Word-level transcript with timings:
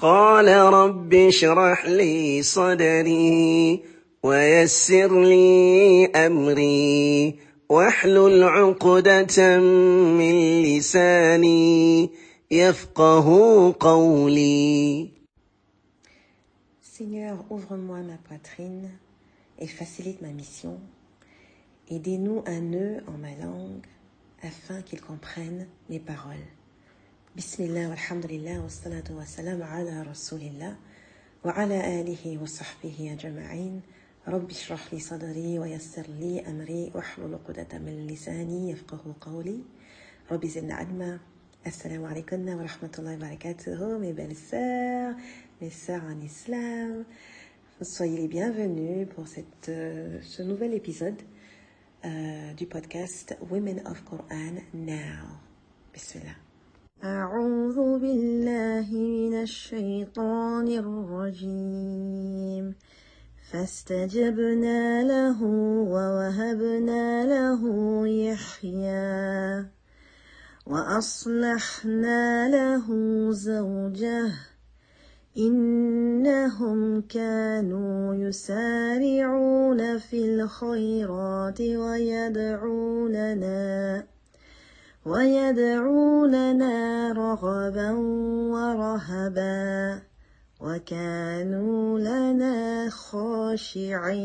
قال 0.00 0.48
رب 0.48 1.14
اشرح 1.14 1.86
لي 1.86 2.42
صدري 2.42 3.82
ويسر 4.22 5.20
لي 5.24 6.06
أمري 6.06 7.38
واحلل 7.68 8.42
عقدة 8.44 9.58
من 10.18 10.62
لساني 10.62 12.10
يفقه 12.50 13.26
قولي 13.80 15.08
Seigneur, 16.96 17.36
ouvre-moi 17.50 18.00
ma 18.00 18.16
poitrine 18.26 18.88
et 19.58 19.66
facilite 19.66 20.22
ma 20.22 20.28
mission. 20.28 20.80
Aidez-nous 21.90 22.42
un 22.46 22.60
nœud 22.60 23.02
en 23.06 23.18
ma 23.18 23.34
langue 23.44 23.84
afin 24.42 24.80
qu'ils 24.80 25.02
comprennent 25.02 25.66
mes 25.90 26.00
paroles. 26.00 26.48
بسم 27.37 27.63
الله 27.63 27.89
والحمد 27.89 28.25
لله 28.25 28.61
والصلاة 28.61 29.03
والسلام 29.11 29.63
على 29.63 30.01
رسول 30.01 30.41
الله 30.41 30.75
وعلى 31.43 32.01
آله 32.01 32.41
وصحبه 32.43 33.13
أجمعين 33.13 33.81
رب 34.27 34.49
اشرح 34.49 34.93
لي 34.93 34.99
صدري 34.99 35.59
ويسر 35.59 36.07
لي 36.07 36.47
أمري 36.47 36.91
واحلل 36.95 37.33
عقدة 37.33 37.79
من 37.79 38.07
لساني 38.07 38.71
يفقه 38.71 39.15
قولي 39.21 39.63
رب 40.31 40.45
زدنا 40.45 40.75
علما 40.75 41.19
السلام 41.67 42.05
عليكم 42.05 42.47
ورحمة 42.49 42.91
الله 42.99 43.15
وبركاته 43.15 43.97
مي 43.97 44.13
بيل 44.13 44.35
سير 44.35 45.15
مي 45.61 45.69
سير 45.69 46.01
ان 46.11 46.25
اسلام 46.25 47.05
Soyez 47.83 48.17
les 48.17 48.27
bienvenus 48.27 49.07
pour 49.15 49.27
cette, 49.27 49.71
ce 50.21 50.41
nouvel 50.43 50.73
épisode 50.75 51.19
euh, 52.05 52.53
Women 53.49 53.81
of 53.87 54.03
Quran 54.05 54.61
Now. 54.73 55.25
بسم 55.95 56.19
الله 56.19 56.50
أعوذ 57.03 57.99
بالله 57.99 58.91
من 58.91 59.41
الشيطان 59.41 60.67
الرجيم. 60.67 62.75
فاستجبنا 63.51 65.03
له 65.03 65.43
ووهبنا 65.43 67.25
له 67.25 67.61
يحيى. 68.07 69.65
وأصلحنا 70.67 72.49
له 72.49 72.87
زوجه. 73.31 74.31
إنهم 75.37 77.01
كانوا 77.01 78.15
يسارعون 78.15 79.97
في 79.97 80.25
الخيرات 80.25 81.61
ويدعوننا. 81.61 83.41
ويدعوننا 85.05 86.75
رغبا 87.11 87.91
ورهبا 88.53 90.01
وكانوا 90.59 91.99
لنا 91.99 92.89
خاشعين. 92.89 94.21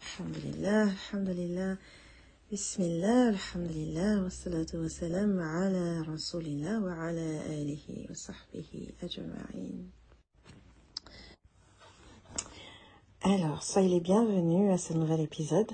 الحمد 0.00 0.36
لله 0.44 0.82
الحمد 0.82 1.28
لله. 1.28 1.76
بسم 2.52 2.82
الله 2.82 3.28
الحمد 3.28 3.72
لله 3.72 4.22
والصلاة 4.22 4.66
والسلام 4.74 5.40
على 5.40 6.00
رسول 6.00 6.46
الله 6.46 6.84
وعلى 6.84 7.40
آله 7.46 8.06
وصحبه 8.10 8.88
أجمعين. 9.02 9.90
Alors, 13.22 13.62
soyez 13.62 13.88
les 13.88 14.00
bienvenus 14.00 14.72
à 14.72 14.78
ce 14.78 14.92
nouvel 14.94 15.20
épisode. 15.20 15.72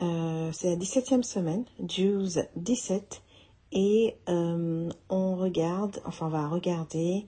Euh, 0.00 0.50
c'est 0.52 0.70
la 0.70 0.76
17e 0.76 1.22
semaine, 1.22 1.64
Jews 1.86 2.40
17, 2.56 3.22
et 3.72 4.16
euh, 4.28 4.90
on 5.08 5.36
regarde, 5.36 6.00
enfin 6.04 6.26
on 6.26 6.30
va 6.30 6.48
regarder 6.48 7.26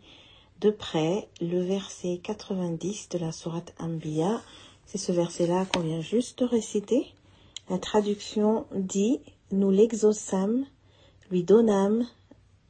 de 0.60 0.70
près 0.70 1.28
le 1.40 1.62
verset 1.62 2.20
90 2.22 3.10
de 3.10 3.18
la 3.18 3.32
sourate 3.32 3.74
Anbiya. 3.78 4.40
C'est 4.86 4.98
ce 4.98 5.12
verset-là 5.12 5.66
qu'on 5.66 5.80
vient 5.80 6.00
juste 6.00 6.38
de 6.40 6.44
réciter. 6.44 7.06
La 7.68 7.78
traduction 7.78 8.66
dit 8.74 9.20
Nous 9.52 9.70
l'exaucâmes, 9.70 10.66
lui 11.30 11.42
donnâmes 11.42 12.06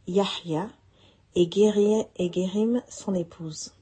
Yahya 0.06 0.68
et, 1.34 1.46
Guérim 1.46 2.82
son 2.88 3.14
épouse. 3.14 3.72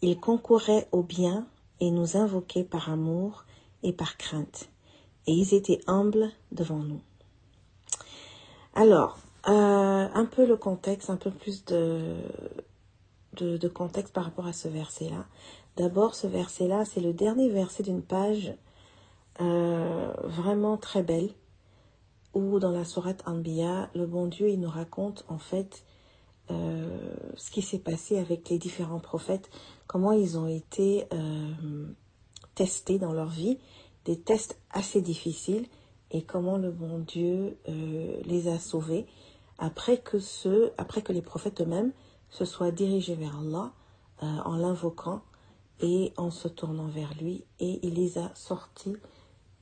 Il 0.00 0.18
concourait 0.18 0.88
au 0.92 1.02
bien 1.02 1.46
et 1.80 1.90
nous 1.90 2.16
invoquait 2.16 2.64
par 2.64 2.90
amour 2.90 3.44
et 3.82 3.92
par 3.92 4.16
crainte, 4.16 4.68
et 5.26 5.32
ils 5.32 5.54
étaient 5.54 5.80
humbles 5.86 6.30
devant 6.50 6.78
nous. 6.78 7.00
Alors, 8.74 9.18
euh, 9.48 10.08
un 10.14 10.24
peu 10.24 10.46
le 10.46 10.56
contexte, 10.56 11.10
un 11.10 11.16
peu 11.16 11.30
plus 11.30 11.64
de, 11.64 12.16
de, 13.36 13.68
contexte 13.68 14.12
par 14.12 14.24
rapport 14.24 14.46
à 14.46 14.52
ce 14.52 14.68
verset-là. 14.68 15.26
D'abord, 15.76 16.14
ce 16.14 16.26
verset-là, 16.26 16.84
c'est 16.84 17.00
le 17.00 17.12
dernier 17.12 17.48
verset 17.48 17.82
d'une 17.82 18.02
page 18.02 18.54
euh, 19.40 20.12
vraiment 20.22 20.76
très 20.76 21.02
belle, 21.02 21.30
où 22.34 22.58
dans 22.60 22.70
la 22.70 22.84
sourate 22.84 23.22
Anbiya, 23.26 23.90
le 23.94 24.06
bon 24.06 24.26
Dieu, 24.26 24.48
il 24.48 24.60
nous 24.60 24.70
raconte 24.70 25.24
en 25.28 25.38
fait 25.38 25.84
euh, 26.50 26.98
ce 27.36 27.50
qui 27.50 27.62
s'est 27.62 27.78
passé 27.78 28.18
avec 28.18 28.48
les 28.48 28.58
différents 28.58 29.00
prophètes, 29.00 29.50
comment 29.86 30.12
ils 30.12 30.38
ont 30.38 30.46
été 30.46 31.06
testés 32.54 32.98
dans 32.98 33.12
leur 33.12 33.28
vie, 33.28 33.58
des 34.04 34.18
tests 34.20 34.58
assez 34.70 35.00
difficiles, 35.00 35.66
et 36.10 36.22
comment 36.22 36.58
le 36.58 36.70
bon 36.70 36.98
Dieu 36.98 37.56
euh, 37.68 38.20
les 38.24 38.48
a 38.48 38.58
sauvés 38.58 39.06
après 39.58 39.98
que 39.98 40.18
après 40.76 41.02
que 41.02 41.12
les 41.12 41.22
prophètes 41.22 41.60
eux-mêmes 41.60 41.92
se 42.28 42.44
soient 42.44 42.70
dirigés 42.70 43.14
vers 43.14 43.38
Allah 43.38 43.72
euh, 44.22 44.26
en 44.44 44.56
l'invoquant 44.56 45.22
et 45.80 46.12
en 46.16 46.30
se 46.30 46.48
tournant 46.48 46.88
vers 46.88 47.14
lui, 47.20 47.44
et 47.60 47.80
il 47.86 47.94
les 47.94 48.18
a 48.18 48.30
sortis 48.34 48.96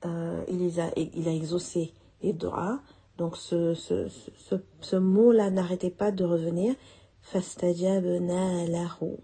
euh, 0.04 0.44
il, 0.48 0.58
les 0.58 0.80
a, 0.80 0.90
il 0.96 1.28
a 1.28 1.32
exaucé 1.32 1.92
les 2.22 2.32
doigts. 2.32 2.80
Donc 3.18 3.36
ce, 3.36 3.74
ce, 3.74 4.08
ce, 4.08 4.54
ce 4.80 4.96
mot-là 4.96 5.50
n'arrêtait 5.50 5.90
pas 5.90 6.10
de 6.10 6.24
revenir. 6.24 6.74
Fastajabna 7.20 8.66
lahu. 8.66 9.18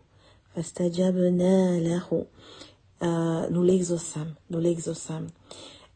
Fastajabna 0.54 1.80
lahu. 1.80 2.24
Euh, 3.02 3.48
nous 3.50 3.62
l'exaucâmes. 3.62 4.34
Nous. 4.50 4.60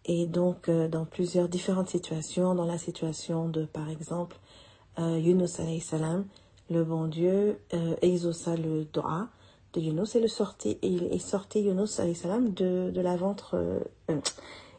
Et 0.04 0.26
donc, 0.26 0.68
euh, 0.68 0.88
dans 0.88 1.04
plusieurs 1.04 1.48
différentes 1.48 1.88
situations, 1.88 2.54
dans 2.54 2.66
la 2.66 2.78
situation 2.78 3.48
de, 3.48 3.64
par 3.64 3.88
exemple, 3.88 4.38
euh, 4.98 5.18
Yunus 5.18 5.60
alayhi 5.60 5.80
salam, 5.80 6.26
le 6.68 6.84
bon 6.84 7.06
Dieu 7.06 7.58
exauça 8.00 8.54
le 8.56 8.84
doigt 8.84 9.28
de 9.72 9.80
Yunus 9.80 10.14
et 10.14 10.20
le 10.20 10.28
sortit, 10.28 10.78
et 10.82 10.88
il 10.88 11.04
est 11.04 11.18
sorti 11.18 11.62
Yunus 11.62 11.98
alayhi 11.98 12.14
salam 12.14 12.52
de, 12.52 12.90
de 12.94 13.00
la 13.00 13.16
ventre, 13.16 13.82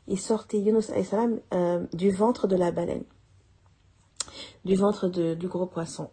il 0.07 0.19
sortit 0.19 0.59
Yunus 0.59 0.89
alayhi 0.89 1.05
salam 1.05 1.39
du 1.91 2.11
ventre 2.11 2.47
de 2.47 2.55
la 2.55 2.71
baleine, 2.71 3.03
du 4.63 4.75
ventre 4.75 5.09
de, 5.09 5.33
du 5.33 5.49
gros 5.49 5.65
poisson. 5.65 6.09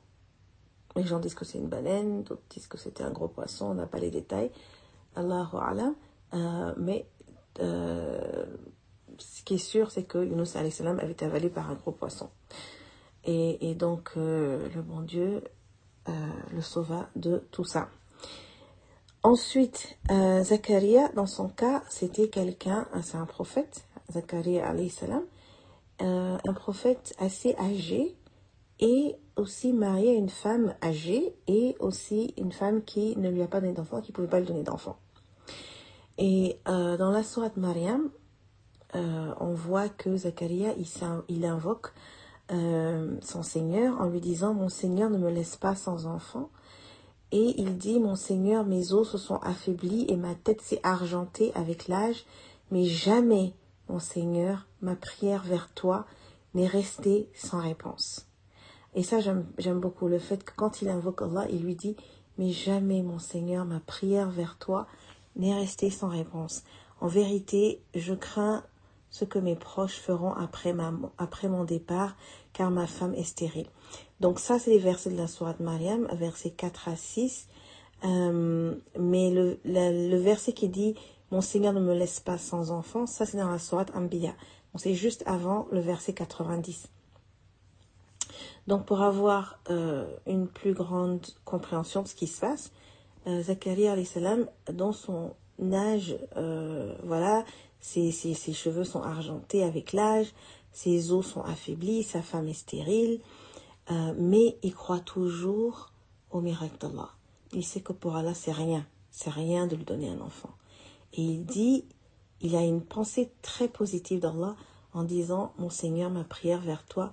Les 0.97 1.05
gens 1.05 1.21
disent 1.21 1.37
que 1.37 1.45
c'est 1.45 1.59
une 1.59 1.69
baleine, 1.69 2.25
d'autres 2.25 2.43
disent 2.51 2.67
que 2.67 2.79
c'était 2.79 3.05
un 3.05 3.13
gros 3.13 3.29
poisson, 3.29 3.67
on 3.67 3.75
n'a 3.75 3.87
pas 3.87 3.99
les 3.99 4.11
détails. 4.11 4.51
Allahu 5.19 5.56
alam. 5.61 5.95
Euh, 6.34 6.75
mais 6.77 7.06
euh, 7.61 8.45
ce 9.19 9.43
qui 9.43 9.55
est 9.55 9.59
sûr, 9.59 9.91
c'est 9.91 10.05
que 10.05 10.19
Yunus 10.19 10.51
salam 10.71 10.99
avait 10.99 11.12
été 11.12 11.25
avalé 11.25 11.49
par 11.49 11.71
un 11.71 11.75
gros 11.75 11.93
poisson. 11.93 12.31
Et, 13.25 13.75
donc, 13.75 14.12
euh, 14.17 14.69
le 14.75 14.81
bon 14.81 15.03
Dieu 15.03 15.43
le 16.55 16.62
sauva 16.62 17.11
de 17.15 17.47
tout 17.51 17.65
ça. 17.65 17.91
Ensuite, 19.23 19.99
Zacharia, 20.09 21.11
dans 21.15 21.27
son 21.27 21.51
cas, 21.51 21.83
c'était 21.91 22.31
quelqu'un, 22.31 22.89
c'est 23.03 23.19
un 23.19 23.27
prophète, 23.27 23.84
Zacharia 24.11 24.67
alayhi 24.67 24.89
salam, 24.89 25.25
un 26.01 26.55
prophète 26.55 27.15
assez 27.19 27.55
âgé 27.59 28.17
et 28.81 29.17
aussi 29.37 29.75
marié 29.75 30.12
à 30.12 30.15
une 30.15 30.31
femme 30.31 30.75
âgée 30.83 31.34
et 31.47 31.77
aussi 31.78 32.33
une 32.39 32.53
femme 32.53 32.83
qui 32.83 33.15
ne 33.19 33.28
lui 33.28 33.42
a 33.42 33.47
pas 33.47 33.60
donné 33.60 33.75
d'enfant, 33.75 34.01
qui 34.01 34.13
ne 34.13 34.15
pouvait 34.15 34.28
pas 34.28 34.41
lui 34.41 34.47
donner 34.47 34.63
d'enfant. 34.63 34.97
Et 36.18 36.59
euh, 36.66 36.97
dans 36.97 37.12
la 37.12 37.22
sourate 37.22 37.56
Mariam, 37.56 38.10
euh, 38.97 39.32
on 39.38 39.54
voit 39.54 39.88
que 39.88 40.16
Zacharia, 40.16 40.74
il, 41.28 41.44
invoque 41.47 41.92
euh, 42.50 43.16
son 43.22 43.44
Seigneur 43.44 44.00
en 44.00 44.06
lui 44.06 44.20
disant, 44.20 44.53
mon 44.53 44.68
Seigneur 44.68 45.10
ne 45.10 45.18
me 45.18 45.30
laisse 45.30 45.56
pas 45.56 45.76
sans 45.76 46.06
enfant. 46.06 46.50
Et 47.30 47.54
il 47.60 47.78
dit, 47.78 48.00
mon 48.00 48.16
Seigneur, 48.16 48.65
mes 48.66 48.92
os 48.92 49.09
se 49.09 49.18
sont 49.18 49.36
affaiblis 49.36 50.06
et 50.09 50.16
ma 50.16 50.34
tête 50.34 50.60
s'est 50.60 50.80
argentée 50.82 51.53
avec 51.54 51.86
l'âge, 51.86 52.24
mais 52.70 52.84
jamais, 52.84 53.54
mon 53.88 54.00
Seigneur, 54.00 54.66
ma 54.80 54.97
prière 54.97 55.44
vers 55.44 55.68
toi 55.74 56.04
n'est 56.54 56.66
restée 56.66 57.28
sans 57.34 57.60
réponse. 57.60 58.26
Et 58.94 59.03
ça, 59.03 59.18
j'aime 59.20 59.80
beaucoup 59.80 60.09
le 60.09 60.18
fait 60.18 60.42
que 60.42 60.53
quand 60.56 60.82
il 60.82 60.88
invoque 60.88 61.22
Allah, 61.22 61.47
il 61.50 61.62
lui 61.62 61.76
dit, 61.76 61.97
mais 62.38 62.50
jamais, 62.50 63.03
mon 63.03 63.18
Seigneur, 63.18 63.66
ma 63.66 63.80
prière 63.80 64.30
vers 64.30 64.56
toi 64.56 64.86
n'est 65.39 65.55
restée 65.55 65.91
sans 65.91 66.09
réponse. 66.09 66.65
En 67.01 67.07
vérité, 67.07 67.81
je 67.95 68.15
crains 68.15 68.65
ce 69.11 69.25
que 69.25 69.39
mes 69.39 69.57
proches 69.57 69.97
feront 69.97 70.33
après, 70.33 70.73
ma, 70.73 70.93
après 71.17 71.49
mon 71.49 71.65
départ, 71.65 72.17
car 72.53 72.71
ma 72.71 72.87
femme 72.87 73.15
est 73.15 73.25
stérile. 73.25 73.69
Donc 74.21 74.39
ça, 74.39 74.59
c'est 74.59 74.71
les 74.71 74.79
versets 74.79 75.11
de 75.11 75.17
la 75.17 75.29
sourate 75.29 75.61
Mariam, 75.61 76.07
versets 76.13 76.51
4 76.51 76.89
à 76.89 76.97
6. 76.97 77.49
Euh, 78.05 78.75
mais 78.99 79.31
le, 79.31 79.59
le, 79.65 80.17
verset 80.19 80.53
qui 80.53 80.69
dit 80.69 80.95
«Mon 81.33 81.41
Seigneur 81.41 81.73
ne 81.73 81.81
me 81.81 81.95
laisse 81.95 82.21
pas 82.21 82.39
sans 82.39 82.71
enfant», 82.71 83.07
ça 83.07 83.27
c'est 83.27 83.39
dans 83.39 83.51
la 83.51 83.59
sourate 83.59 83.91
Ambiya. 83.95 84.35
c'est 84.77 84.95
juste 84.95 85.25
avant 85.27 85.67
le 85.73 85.81
verset 85.81 86.13
90. 86.13 86.89
Donc 88.69 88.85
pour 88.85 89.01
avoir 89.01 89.59
euh, 89.71 90.07
une 90.27 90.47
plus 90.47 90.75
grande 90.75 91.27
compréhension 91.45 92.03
de 92.03 92.09
ce 92.09 92.15
qui 92.15 92.29
se 92.29 92.41
passe, 92.41 92.71
Zacharia 93.42 94.03
salam 94.04 94.47
dans 94.72 94.92
son 94.92 95.34
âge, 95.72 96.16
euh, 96.36 96.95
voilà, 97.04 97.45
ses, 97.80 98.10
ses, 98.13 98.34
ses, 98.34 98.53
cheveux 98.53 98.84
sont 98.84 99.03
argentés 99.03 99.63
avec 99.63 99.92
l'âge, 99.92 100.33
ses 100.72 101.13
os 101.13 101.27
sont 101.27 101.42
affaiblis, 101.42 102.03
sa 102.03 102.22
femme 102.22 102.48
est 102.48 102.54
stérile, 102.54 103.21
euh, 103.91 104.15
mais 104.19 104.57
il 104.63 104.75
croit 104.75 105.01
toujours 105.01 105.91
au 106.30 106.41
miracle 106.41 106.77
d'Allah. 106.78 107.10
Il 107.53 107.65
sait 107.65 107.80
que 107.80 107.92
pour 107.92 108.16
Allah, 108.16 108.34
c'est 108.34 108.53
rien, 108.53 108.86
c'est 109.10 109.30
rien 109.30 109.66
de 109.66 109.77
lui 109.77 109.84
donner 109.84 110.09
un 110.09 110.21
enfant. 110.21 110.51
Et 111.15 111.22
il 111.22 111.45
dit, 111.45 111.84
il 112.41 112.54
a 112.54 112.63
une 112.63 112.83
pensée 112.83 113.30
très 113.42 113.69
positive 113.69 114.21
d'Allah 114.21 114.57
en 114.92 115.04
disant, 115.04 115.53
mon 115.59 115.71
Seigneur, 115.71 116.10
ma 116.10 116.25
prière 116.25 116.60
vers 116.60 116.84
toi, 116.84 117.13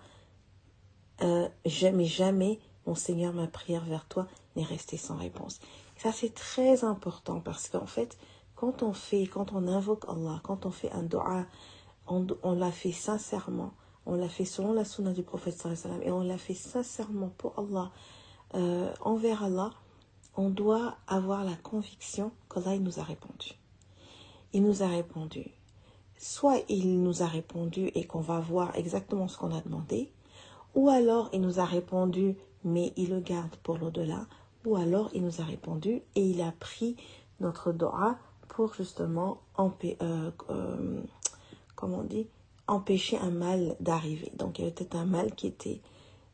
euh, 1.21 1.47
jamais, 1.65 2.05
jamais, 2.05 2.59
mon 2.85 2.95
Seigneur, 2.95 3.33
ma 3.33 3.47
prière 3.47 3.85
vers 3.85 4.05
toi 4.05 4.27
n'est 4.55 4.63
restée 4.63 4.97
sans 4.97 5.15
réponse. 5.15 5.59
Ça, 6.05 6.11
c'est 6.11 6.35
très 6.35 6.83
important 6.83 7.39
parce 7.39 7.67
qu'en 7.67 7.87
fait, 7.87 8.15
quand 8.53 8.83
on 8.83 8.93
fait, 8.93 9.25
quand 9.25 9.53
on 9.53 9.67
invoque 9.67 10.05
Allah, 10.07 10.39
quand 10.43 10.67
on 10.67 10.69
fait 10.69 10.91
un 10.91 11.01
dua, 11.01 11.47
on, 12.05 12.27
l'a 12.53 12.71
fait 12.71 12.91
sincèrement, 12.91 13.73
on 14.05 14.13
l'a 14.13 14.29
fait 14.29 14.45
selon 14.45 14.73
la 14.73 14.85
sunna 14.85 15.13
du 15.13 15.23
prophète 15.23 15.67
et 16.03 16.11
on 16.11 16.21
l'a 16.21 16.37
fait 16.37 16.53
sincèrement 16.53 17.31
pour 17.39 17.57
Allah, 17.57 17.91
euh, 18.53 18.93
envers 19.01 19.43
Allah, 19.43 19.71
on 20.37 20.51
doit 20.51 20.95
avoir 21.07 21.43
la 21.43 21.55
conviction 21.55 22.31
qu'Allah 22.53 22.77
nous 22.77 22.99
a 22.99 23.03
répondu. 23.03 23.53
Il 24.53 24.61
nous 24.61 24.83
a 24.83 24.87
répondu. 24.87 25.49
Soit 26.19 26.59
il 26.69 27.01
nous 27.01 27.23
a 27.23 27.25
répondu 27.25 27.89
et 27.95 28.05
qu'on 28.05 28.21
va 28.21 28.39
voir 28.39 28.75
exactement 28.75 29.27
ce 29.27 29.39
qu'on 29.39 29.57
a 29.57 29.61
demandé, 29.61 30.11
ou 30.75 30.87
alors 30.87 31.31
il 31.33 31.41
nous 31.41 31.59
a 31.59 31.65
répondu 31.65 32.35
mais 32.63 32.93
il 32.95 33.09
le 33.09 33.21
garde 33.21 33.55
pour 33.63 33.79
l'au-delà, 33.79 34.27
ou 34.65 34.75
alors 34.75 35.09
il 35.13 35.23
nous 35.23 35.41
a 35.41 35.43
répondu 35.43 36.01
et 36.15 36.21
il 36.21 36.41
a 36.41 36.51
pris 36.51 36.95
notre 37.39 37.71
dua 37.71 38.17
pour 38.47 38.73
justement 38.73 39.41
euh, 39.59 40.31
euh, 40.49 41.03
empêcher 42.67 43.17
un 43.17 43.31
mal 43.31 43.75
d'arriver. 43.79 44.31
Donc 44.37 44.59
il 44.59 44.65
y 44.65 44.67
avait 44.67 44.95
un 44.95 45.05
mal 45.05 45.35
qui 45.35 45.47
était 45.47 45.81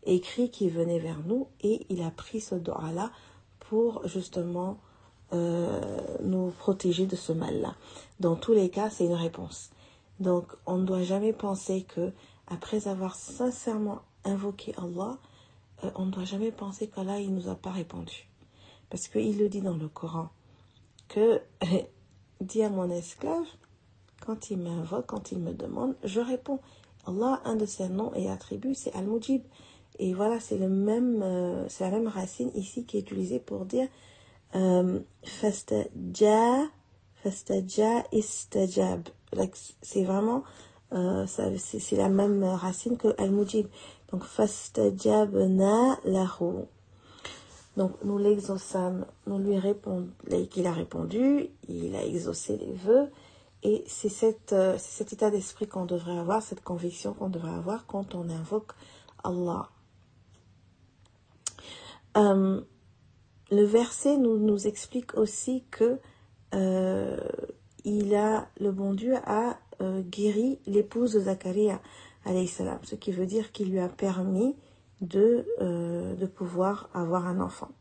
écrit, 0.06 0.50
qui 0.50 0.70
venait 0.70 1.00
vers 1.00 1.20
nous, 1.26 1.48
et 1.62 1.86
il 1.90 2.02
a 2.04 2.12
pris 2.12 2.42
ce 2.42 2.56
dua-là 2.56 3.12
pour 3.60 4.08
justement 4.08 4.78
euh, 5.34 5.80
nous 6.24 6.52
protéger 6.52 7.06
de 7.06 7.16
ce 7.16 7.32
mal-là. 7.32 7.76
Dans 8.20 8.36
tous 8.36 8.54
les 8.54 8.70
cas, 8.70 8.90
c'est 8.90 9.06
une 9.06 9.14
réponse. 9.14 9.70
Donc 10.20 10.46
on 10.66 10.78
ne 10.78 10.86
doit 10.86 11.04
jamais 11.04 11.34
penser 11.34 11.84
que 11.84 12.12
après 12.48 12.88
avoir 12.88 13.16
sincèrement 13.16 14.02
invoqué 14.24 14.74
Allah, 14.78 15.18
euh, 15.84 15.92
on 15.96 16.06
ne 16.06 16.12
doit 16.12 16.26
jamais 16.26 16.52
penser 16.52 16.88
qu'Allah 16.88 17.20
il 17.20 17.34
nous 17.34 17.50
a 17.50 17.56
pas 17.56 17.72
répondu. 17.72 18.28
Parce 18.90 19.08
qu'il 19.08 19.38
le 19.38 19.50
dit 19.50 19.62
dans 19.62 19.78
le 19.78 19.88
Coran 19.88 20.30
que 21.08 21.42
dit 22.42 22.64
à 22.64 22.70
mon 22.70 22.90
esclave 22.90 23.46
quand 24.26 24.52
il 24.52 24.60
m'invoque, 24.60 25.08
quand 25.08 25.32
il 25.32 25.40
me 25.40 25.54
demande, 25.54 25.96
je 26.04 26.20
réponds. 26.20 26.60
Allah, 27.08 27.42
un 27.46 27.56
de 27.56 27.66
ses 27.66 27.90
noms 27.90 28.14
et 28.14 28.30
attributs, 28.30 28.76
c'est 28.76 28.94
Al-Mujib. 28.94 29.42
Et 30.00 30.14
voilà, 30.14 30.40
c'est 30.40 30.58
le 30.58 30.70
même, 30.70 31.22
euh, 31.24 31.68
c'est 31.68 31.84
la 31.84 31.92
même 31.92 32.08
racine 32.08 32.52
ici 32.56 32.86
qui 32.86 32.98
est 32.98 33.02
utilisée 33.02 33.40
pour 33.40 33.66
dire 33.66 33.88
euh, 34.56 35.00
fastaja, 35.24 36.68
fastaja 37.16 38.04
istajab. 38.12 39.10
C'est 39.82 40.04
vraiment, 40.04 40.44
euh, 40.94 41.26
c'est 41.28 41.96
la 41.96 42.10
même 42.10 42.44
racine 42.44 42.98
que 42.98 43.10
Al-Mujib. 43.18 43.68
Donc 44.12 44.24
fastajabna 44.24 46.00
lahu. 46.06 46.66
Donc 47.78 47.94
nous 48.04 48.18
l'exaucâmes, 48.18 49.06
nous 49.28 49.40
lui 49.40 49.58
répondons 49.58 50.10
qu'il 50.50 50.68
a 50.68 50.74
répondu, 50.74 51.50
il 51.70 51.96
a 51.96 52.04
exaucé 52.04 52.58
les 52.58 52.74
vœux. 52.74 53.10
Et 53.64 53.84
c'est 53.88 54.54
euh, 54.54 54.76
cet 54.78 55.14
état 55.14 55.30
d'esprit 55.30 55.68
qu'on 55.68 55.86
devrait 55.86 56.18
avoir, 56.18 56.42
cette 56.42 56.64
conviction 56.64 57.14
qu'on 57.14 57.30
devrait 57.30 57.54
avoir 57.54 57.86
quand 57.86 58.16
on 58.16 58.28
invoque 58.30 58.72
Allah. 59.24 59.70
Euh, 62.18 62.62
le 63.52 63.64
verset 63.64 64.18
nous, 64.18 64.38
nous 64.38 64.68
explique 64.68 65.16
aussi 65.16 65.64
que 65.70 66.00
euh, 66.56 67.18
il 67.84 68.16
a, 68.16 68.48
le 68.60 68.72
bon 68.72 68.94
Dieu 68.94 69.16
a 69.26 69.58
guéri 69.82 70.60
l'épouse 70.66 71.14
de 71.14 71.22
Zacharia, 71.22 71.82
salam, 72.48 72.80
ce 72.84 72.96
qui 72.96 73.12
veut 73.12 73.26
dire 73.26 73.52
qu'il 73.52 73.72
lui 73.72 73.80
a 73.80 73.90
permis 73.90 74.56
de, 75.02 75.46
de 75.60 76.26
pouvoir 76.26 76.90
avoir 76.94 77.26
un 77.28 77.40
enfant, 77.40 77.72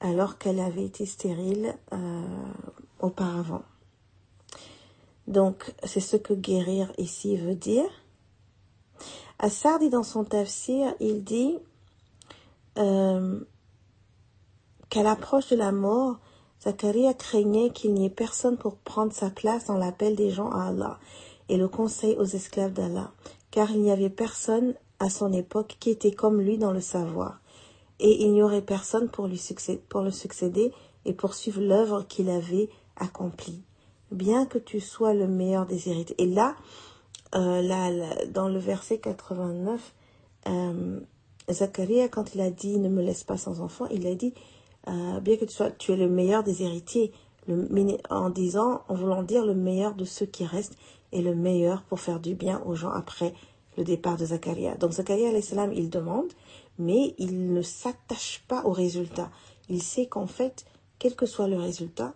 alors 0.00 0.38
qu'elle 0.38 0.60
avait 0.60 0.84
été 0.84 1.06
stérile 1.06 1.74
auparavant. 3.00 3.62
Donc, 5.26 5.74
c'est 5.84 6.00
ce 6.00 6.16
que 6.16 6.34
guérir 6.34 6.92
ici 6.98 7.36
veut 7.36 7.54
dire. 7.54 7.90
Assar 9.38 9.78
dit 9.78 9.90
dans 9.90 10.02
son 10.02 10.24
tafsir, 10.24 10.94
il 11.00 11.24
dit 11.24 11.58
euh, 12.78 13.40
qu'à 14.88 15.02
l'approche 15.02 15.48
de 15.48 15.56
la 15.56 15.72
mort, 15.72 16.20
Zacharia 16.66 17.14
craignait 17.14 17.70
qu'il 17.70 17.94
n'y 17.94 18.06
ait 18.06 18.10
personne 18.10 18.56
pour 18.56 18.76
prendre 18.76 19.12
sa 19.12 19.30
place 19.30 19.66
dans 19.66 19.76
l'appel 19.76 20.16
des 20.16 20.30
gens 20.30 20.50
à 20.50 20.64
Allah 20.64 20.98
et 21.48 21.56
le 21.56 21.68
conseil 21.68 22.16
aux 22.16 22.24
esclaves 22.24 22.72
d'Allah, 22.72 23.12
car 23.50 23.70
il 23.70 23.80
n'y 23.82 23.92
avait 23.92 24.10
personne 24.10 24.74
à 24.98 25.08
son 25.08 25.32
époque 25.32 25.76
qui 25.78 25.90
était 25.90 26.10
comme 26.10 26.40
lui 26.40 26.58
dans 26.58 26.72
le 26.72 26.80
savoir, 26.80 27.40
et 28.00 28.24
il 28.24 28.32
n'y 28.32 28.42
aurait 28.42 28.62
personne 28.62 29.08
pour, 29.08 29.28
lui 29.28 29.38
succéder, 29.38 29.80
le 29.94 30.10
succéder 30.10 30.72
et 31.04 31.12
poursuivre 31.12 31.60
l'œuvre 31.60 32.04
qu'il 32.08 32.28
avait 32.28 32.68
accomplie 32.96 33.62
bien 34.10 34.46
que 34.46 34.58
tu 34.58 34.80
sois 34.80 35.14
le 35.14 35.26
meilleur 35.26 35.66
des 35.66 35.88
héritiers. 35.88 36.16
Et 36.18 36.26
là, 36.26 36.56
euh, 37.34 37.62
là, 37.62 37.90
dans 38.26 38.48
le 38.48 38.58
verset 38.58 38.98
89, 38.98 39.94
euh, 40.48 41.00
Zacharia, 41.50 42.08
quand 42.08 42.34
il 42.34 42.40
a 42.40 42.50
dit 42.50 42.78
ne 42.78 42.88
me 42.88 43.02
laisse 43.02 43.24
pas 43.24 43.36
sans 43.36 43.60
enfant, 43.60 43.86
il 43.90 44.06
a 44.06 44.14
dit 44.14 44.34
euh, 44.88 45.20
bien 45.20 45.36
que 45.36 45.44
tu 45.44 45.52
sois, 45.52 45.70
tu 45.70 45.92
es 45.92 45.96
le 45.96 46.08
meilleur 46.08 46.42
des 46.42 46.62
héritiers, 46.62 47.12
le, 47.48 47.68
en 48.10 48.30
disant, 48.30 48.82
en 48.88 48.94
voulant 48.94 49.22
dire 49.22 49.44
le 49.44 49.54
meilleur 49.54 49.94
de 49.94 50.04
ceux 50.04 50.26
qui 50.26 50.44
restent 50.44 50.76
et 51.12 51.22
le 51.22 51.34
meilleur 51.34 51.82
pour 51.82 52.00
faire 52.00 52.20
du 52.20 52.34
bien 52.34 52.62
aux 52.66 52.74
gens 52.74 52.90
après 52.90 53.34
le 53.76 53.84
départ 53.84 54.16
de 54.16 54.26
Zacharia. 54.26 54.74
Donc 54.76 54.92
Zacharia, 54.92 55.40
salam, 55.42 55.72
il 55.72 55.90
demande, 55.90 56.32
mais 56.78 57.14
il 57.18 57.52
ne 57.52 57.62
s'attache 57.62 58.44
pas 58.48 58.64
au 58.64 58.72
résultat. 58.72 59.30
Il 59.68 59.82
sait 59.82 60.06
qu'en 60.06 60.26
fait, 60.26 60.64
quel 60.98 61.14
que 61.14 61.26
soit 61.26 61.48
le 61.48 61.58
résultat, 61.58 62.14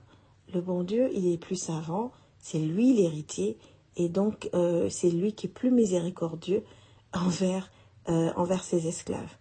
le 0.52 0.60
bon 0.60 0.82
Dieu, 0.82 1.10
il 1.14 1.32
est 1.32 1.38
plus 1.38 1.56
savant, 1.56 2.12
c'est 2.38 2.58
lui 2.58 2.92
l'héritier, 2.94 3.58
et 3.96 4.08
donc 4.08 4.48
euh, 4.54 4.88
c'est 4.88 5.10
lui 5.10 5.32
qui 5.32 5.46
est 5.46 5.50
plus 5.50 5.70
miséricordieux 5.70 6.64
envers, 7.12 7.70
euh, 8.08 8.32
envers 8.36 8.64
ses 8.64 8.86
esclaves. 8.86 9.36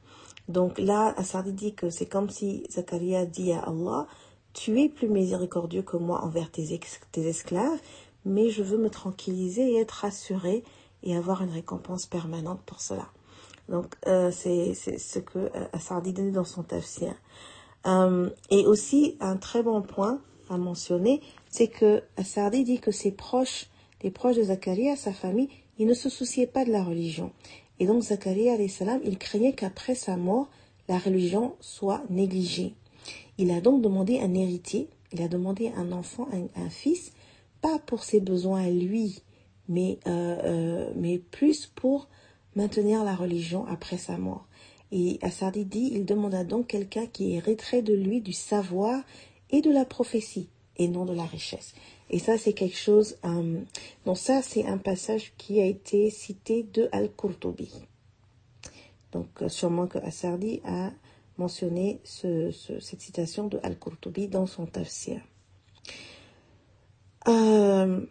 Donc 0.50 0.78
là, 0.80 1.14
Assardi 1.16 1.54
dit 1.54 1.74
que 1.74 1.90
c'est 1.90 2.08
comme 2.08 2.30
si 2.30 2.66
Zacharia 2.70 3.26
dit 3.26 3.54
à 3.54 3.62
Allah, 3.62 4.08
tu 4.54 4.82
es 4.82 4.90
plus 4.90 5.08
miséricordieux 5.08 5.84
que 5.84 5.96
moi 5.96 6.22
envers 6.26 6.52
tes, 6.52 6.78
esclaves, 7.16 7.80
mais 8.26 8.50
je 8.50 8.64
veux 8.64 8.78
me 8.78 8.90
tranquilliser 8.90 9.72
et 9.72 9.80
être 9.80 9.92
rassuré 9.92 10.66
et 11.04 11.16
avoir 11.16 11.42
une 11.42 11.52
récompense 11.52 12.06
permanente 12.06 12.60
pour 12.66 12.82
cela. 12.82 13.08
Donc 13.70 13.96
euh, 14.08 14.32
c'est 14.32 14.74
ce 14.74 15.20
que 15.20 15.50
Assardi 15.72 16.12
dit 16.12 16.32
dans 16.32 16.44
son 16.44 16.64
tafsir. 16.64 17.14
et 17.86 18.66
aussi 18.66 19.16
un 19.22 19.38
très 19.38 19.64
bon 19.64 19.82
point, 19.82 20.20
à 20.50 20.58
mentionner, 20.58 21.22
c'est 21.50 21.68
que 21.68 22.04
Sardi 22.24 22.64
dit 22.64 22.80
que 22.80 22.92
ses 22.92 23.12
proches, 23.12 23.68
les 24.02 24.12
proches 24.12 24.36
de 24.36 24.44
Zacharia, 24.44 24.96
sa 24.96 25.14
famille, 25.14 25.50
ils 25.78 25.88
ne 25.88 25.94
se 25.94 26.10
souciaient 26.10 26.48
pas 26.48 26.66
de 26.66 26.72
la 26.72 26.84
religion. 26.84 27.32
Et 27.80 27.86
donc 27.86 28.04
Zacharia, 28.04 28.56
salam, 28.68 29.00
il 29.04 29.18
craignait 29.18 29.54
qu'après 29.54 29.96
sa 29.96 30.18
mort, 30.18 30.50
la 30.88 30.98
religion 30.98 31.56
soit 31.62 32.04
négligée. 32.10 32.74
Il 33.38 33.52
a 33.52 33.62
donc 33.62 33.82
demandé 33.82 34.20
un 34.20 34.34
héritier, 34.34 34.90
il 35.14 35.22
a 35.22 35.28
demandé 35.28 35.72
un 35.76 35.92
enfant, 35.92 36.28
un, 36.56 36.70
fils, 36.70 37.14
pas 37.62 37.80
pour 37.80 38.04
ses 38.04 38.20
besoins 38.20 38.66
à 38.66 38.70
lui, 38.70 39.22
mais, 39.70 40.00
euh, 40.08 40.38
euh, 40.44 40.92
mais 40.96 41.20
plus 41.20 41.68
pour 41.68 42.08
maintenir 42.56 43.04
la 43.04 43.16
religion 43.16 43.66
après 43.68 43.98
sa 43.98 44.18
mort. 44.18 44.46
Et 44.92 45.20
Assardi 45.22 45.66
dit, 45.66 45.92
il 45.94 46.06
demanda 46.06 46.44
donc 46.44 46.68
quelqu'un 46.68 47.06
qui 47.06 47.34
hériterait 47.36 47.84
de 47.84 47.94
lui 47.94 48.22
du 48.22 48.34
savoir 48.34 49.02
et 49.52 49.62
de 49.62 49.72
la 49.72 49.86
prophétie 49.86 50.50
et 50.78 50.88
non 50.88 51.06
de 51.06 51.14
la 51.14 51.26
richesse. 51.26 51.76
Et 52.10 52.20
ça, 52.20 52.38
c'est 52.38 52.54
quelque 52.54 52.78
chose. 52.78 53.18
Euh, 53.24 53.62
donc 54.06 54.18
ça, 54.18 54.42
c'est 54.42 54.66
un 54.66 54.78
passage 54.78 55.34
qui 55.38 55.62
a 55.62 55.66
été 55.66 56.10
cité 56.10 56.64
de 56.64 56.90
Al-Qurtubi. 56.92 57.72
Donc, 59.12 59.28
euh, 59.42 59.50
sûrement 59.50 59.88
que 59.88 60.00
Asardi 60.00 60.62
a 60.66 60.92
mentionné 61.38 62.00
ce, 62.04 62.52
cette 62.52 63.02
citation 63.02 63.48
de 63.48 63.60
Al-Qurtubi 63.64 64.28
dans 64.28 64.48
son 64.48 64.66
tafsir. 64.66 65.22
Euh, 67.28 68.02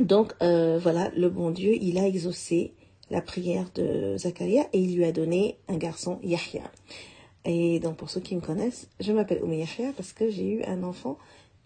donc, 0.00 0.34
voilà, 0.40 1.10
le 1.16 1.28
bon 1.28 1.50
Dieu, 1.50 1.74
il 1.80 1.98
a 1.98 2.06
exaucé 2.06 2.74
la 3.10 3.20
prière 3.20 3.70
de 3.74 4.16
Zacharia 4.16 4.66
et 4.72 4.80
il 4.80 4.96
lui 4.96 5.04
a 5.04 5.12
donné 5.12 5.56
un 5.68 5.76
garçon, 5.76 6.18
Yahya. 6.22 6.62
Et 7.44 7.78
donc, 7.78 7.96
pour 7.96 8.10
ceux 8.10 8.20
qui 8.20 8.34
me 8.34 8.40
connaissent, 8.40 8.88
je 9.00 9.12
m'appelle 9.12 9.42
Oumi 9.42 9.58
Yahya 9.58 9.92
parce 9.96 10.12
que 10.12 10.30
j'ai 10.30 10.48
eu 10.48 10.64
un 10.64 10.82
enfant 10.82 11.18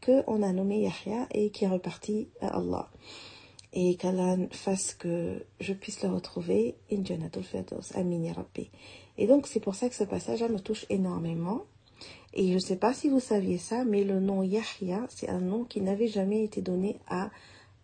qu'on 0.05 0.43
a 0.43 0.52
nommé 0.52 0.81
Yahya 0.81 1.26
et 1.33 1.50
qui 1.50 1.64
est 1.64 1.69
reparti 1.69 2.28
à 2.40 2.57
Allah 2.57 2.88
et 3.73 3.97
qu'Allah 3.97 4.37
fasse 4.50 4.95
que 4.95 5.45
je 5.61 5.73
puisse 5.73 6.02
le 6.02 6.11
retrouver. 6.11 6.76
Et 6.90 6.97
donc 9.26 9.47
c'est 9.47 9.61
pour 9.61 9.75
ça 9.75 9.88
que 9.88 9.95
ce 9.95 10.05
passage 10.05 10.43
me 10.43 10.59
touche 10.59 10.87
énormément. 10.88 11.64
Et 12.35 12.49
je 12.49 12.55
ne 12.55 12.59
sais 12.61 12.76
pas 12.76 12.95
si 12.95 13.09
vous 13.09 13.21
saviez 13.21 13.59
ça, 13.59 13.85
mais 13.85 14.05
le 14.05 14.21
nom 14.21 14.43
Yahya, 14.43 15.07
c'est 15.09 15.28
un 15.28 15.40
nom 15.40 15.64
qui 15.64 15.81
n'avait 15.81 16.09
jamais 16.09 16.45
été 16.45 16.62
donné 16.62 16.99
à, 17.09 17.31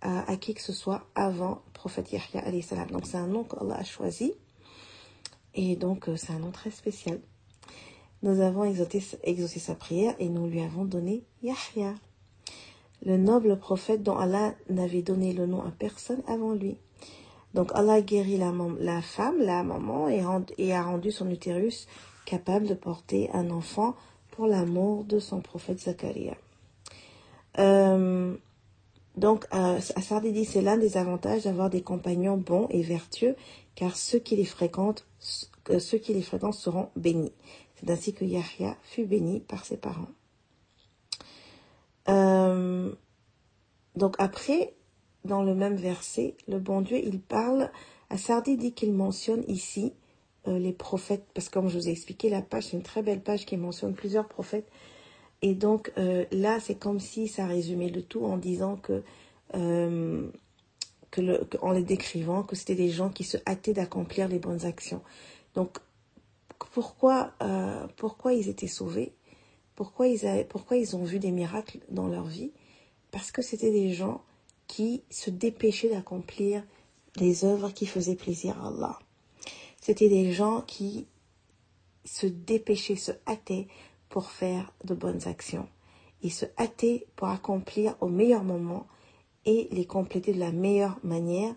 à, 0.00 0.36
qui 0.36 0.54
que 0.54 0.62
ce 0.62 0.72
soit 0.72 1.06
avant 1.14 1.62
le 1.66 1.72
prophète 1.72 2.12
Yahya. 2.12 2.50
Donc 2.90 3.06
c'est 3.06 3.16
un 3.16 3.26
nom 3.26 3.44
qu'Allah 3.44 3.76
a 3.76 3.84
choisi. 3.84 4.32
Et 5.54 5.76
donc 5.76 6.08
euh, 6.08 6.16
c'est 6.16 6.32
un 6.32 6.38
nom 6.38 6.50
très 6.50 6.70
spécial. 6.70 7.20
Nous 8.24 8.40
avons 8.40 8.64
exaucé, 8.64 9.58
sa 9.60 9.74
prière 9.74 10.14
et 10.18 10.30
nous 10.30 10.46
lui 10.46 10.62
avons 10.62 10.86
donné 10.86 11.24
Yahya 11.42 11.92
le 13.04 13.18
noble 13.18 13.58
prophète 13.58 14.02
dont 14.02 14.16
Allah 14.16 14.54
n'avait 14.70 15.02
donné 15.02 15.34
le 15.34 15.44
nom 15.44 15.60
à 15.60 15.70
personne 15.70 16.22
avant 16.26 16.54
lui. 16.54 16.78
Donc 17.52 17.70
Allah 17.74 18.00
guérit 18.00 18.38
la, 18.38 18.50
la 18.80 19.02
femme, 19.02 19.40
la 19.40 19.62
maman, 19.62 20.08
et, 20.08 20.72
a 20.72 20.82
rendu 20.82 21.10
son 21.10 21.28
utérus 21.28 21.86
capable 22.24 22.66
de 22.66 22.72
porter 22.72 23.28
un 23.34 23.50
enfant 23.50 23.94
pour 24.30 24.46
l'amour 24.46 25.04
de 25.04 25.18
son 25.18 25.42
prophète 25.42 25.80
Zacharia. 25.80 26.34
Euh, 27.58 28.34
donc, 29.18 29.44
euh, 29.52 29.78
Asardi 29.96 30.32
dit 30.32 30.46
c'est 30.46 30.62
l'un 30.62 30.78
des 30.78 30.96
avantages 30.96 31.44
d'avoir 31.44 31.68
des 31.68 31.82
compagnons 31.82 32.38
bons 32.38 32.68
et 32.70 32.80
vertueux, 32.80 33.36
car 33.74 33.96
ceux 33.96 34.18
qui 34.18 34.34
les 34.34 34.46
fréquentent, 34.46 35.06
ceux 35.20 35.98
qui 35.98 36.14
les 36.14 36.22
fréquentent 36.22 36.54
seront 36.54 36.88
bénis. 36.96 37.32
Ainsi 37.86 38.14
que 38.14 38.24
Yahya 38.24 38.76
fut 38.82 39.04
béni 39.04 39.40
par 39.40 39.64
ses 39.64 39.76
parents. 39.76 40.08
Euh, 42.08 42.92
donc 43.96 44.16
après, 44.18 44.74
dans 45.24 45.42
le 45.42 45.54
même 45.54 45.76
verset, 45.76 46.36
le 46.48 46.58
bon 46.58 46.80
Dieu, 46.80 46.98
il 47.02 47.20
parle, 47.20 47.70
à 48.10 48.18
Sardi 48.18 48.56
dit 48.56 48.72
qu'il 48.72 48.92
mentionne 48.92 49.44
ici 49.48 49.92
euh, 50.48 50.58
les 50.58 50.72
prophètes, 50.72 51.26
parce 51.34 51.48
que 51.48 51.54
comme 51.54 51.68
je 51.68 51.78
vous 51.78 51.88
ai 51.88 51.92
expliqué, 51.92 52.28
la 52.30 52.42
page, 52.42 52.64
c'est 52.64 52.76
une 52.76 52.82
très 52.82 53.02
belle 53.02 53.22
page 53.22 53.46
qui 53.46 53.56
mentionne 53.56 53.94
plusieurs 53.94 54.28
prophètes. 54.28 54.68
Et 55.42 55.54
donc 55.54 55.92
euh, 55.98 56.24
là, 56.32 56.60
c'est 56.60 56.76
comme 56.76 57.00
si 57.00 57.28
ça 57.28 57.46
résumait 57.46 57.90
le 57.90 58.02
tout 58.02 58.24
en 58.24 58.36
disant 58.36 58.76
que, 58.76 59.02
en 59.52 60.30
les 61.72 61.82
décrivant, 61.82 62.42
que 62.42 62.56
c'était 62.56 62.74
des 62.74 62.90
gens 62.90 63.08
qui 63.08 63.24
se 63.24 63.36
hâtaient 63.46 63.72
d'accomplir 63.72 64.28
les 64.28 64.38
bonnes 64.38 64.64
actions. 64.64 65.02
Donc 65.54 65.78
pourquoi, 66.72 67.32
pourquoi 67.96 68.32
ils 68.32 68.48
étaient 68.48 68.66
sauvés 68.66 69.12
pourquoi 69.74 70.06
ils, 70.06 70.26
avaient, 70.26 70.44
pourquoi 70.44 70.76
ils 70.76 70.94
ont 70.94 71.04
vu 71.04 71.18
des 71.18 71.32
miracles 71.32 71.80
dans 71.88 72.06
leur 72.06 72.24
vie? 72.24 72.52
Parce 73.10 73.32
que 73.32 73.42
c'était 73.42 73.72
des 73.72 73.92
gens 73.92 74.22
qui 74.66 75.02
se 75.10 75.30
dépêchaient 75.30 75.90
d'accomplir 75.90 76.64
les 77.16 77.44
œuvres 77.44 77.70
qui 77.70 77.86
faisaient 77.86 78.16
plaisir 78.16 78.60
à 78.62 78.68
Allah. 78.68 78.98
C'était 79.80 80.08
des 80.08 80.32
gens 80.32 80.62
qui 80.62 81.06
se 82.04 82.26
dépêchaient, 82.26 82.96
se 82.96 83.12
hâtaient 83.26 83.66
pour 84.08 84.30
faire 84.30 84.72
de 84.84 84.94
bonnes 84.94 85.26
actions. 85.26 85.68
Ils 86.22 86.32
se 86.32 86.46
hâtaient 86.58 87.06
pour 87.16 87.28
accomplir 87.28 87.96
au 88.00 88.08
meilleur 88.08 88.44
moment 88.44 88.86
et 89.44 89.68
les 89.72 89.86
compléter 89.86 90.32
de 90.32 90.40
la 90.40 90.52
meilleure 90.52 90.98
manière 91.02 91.54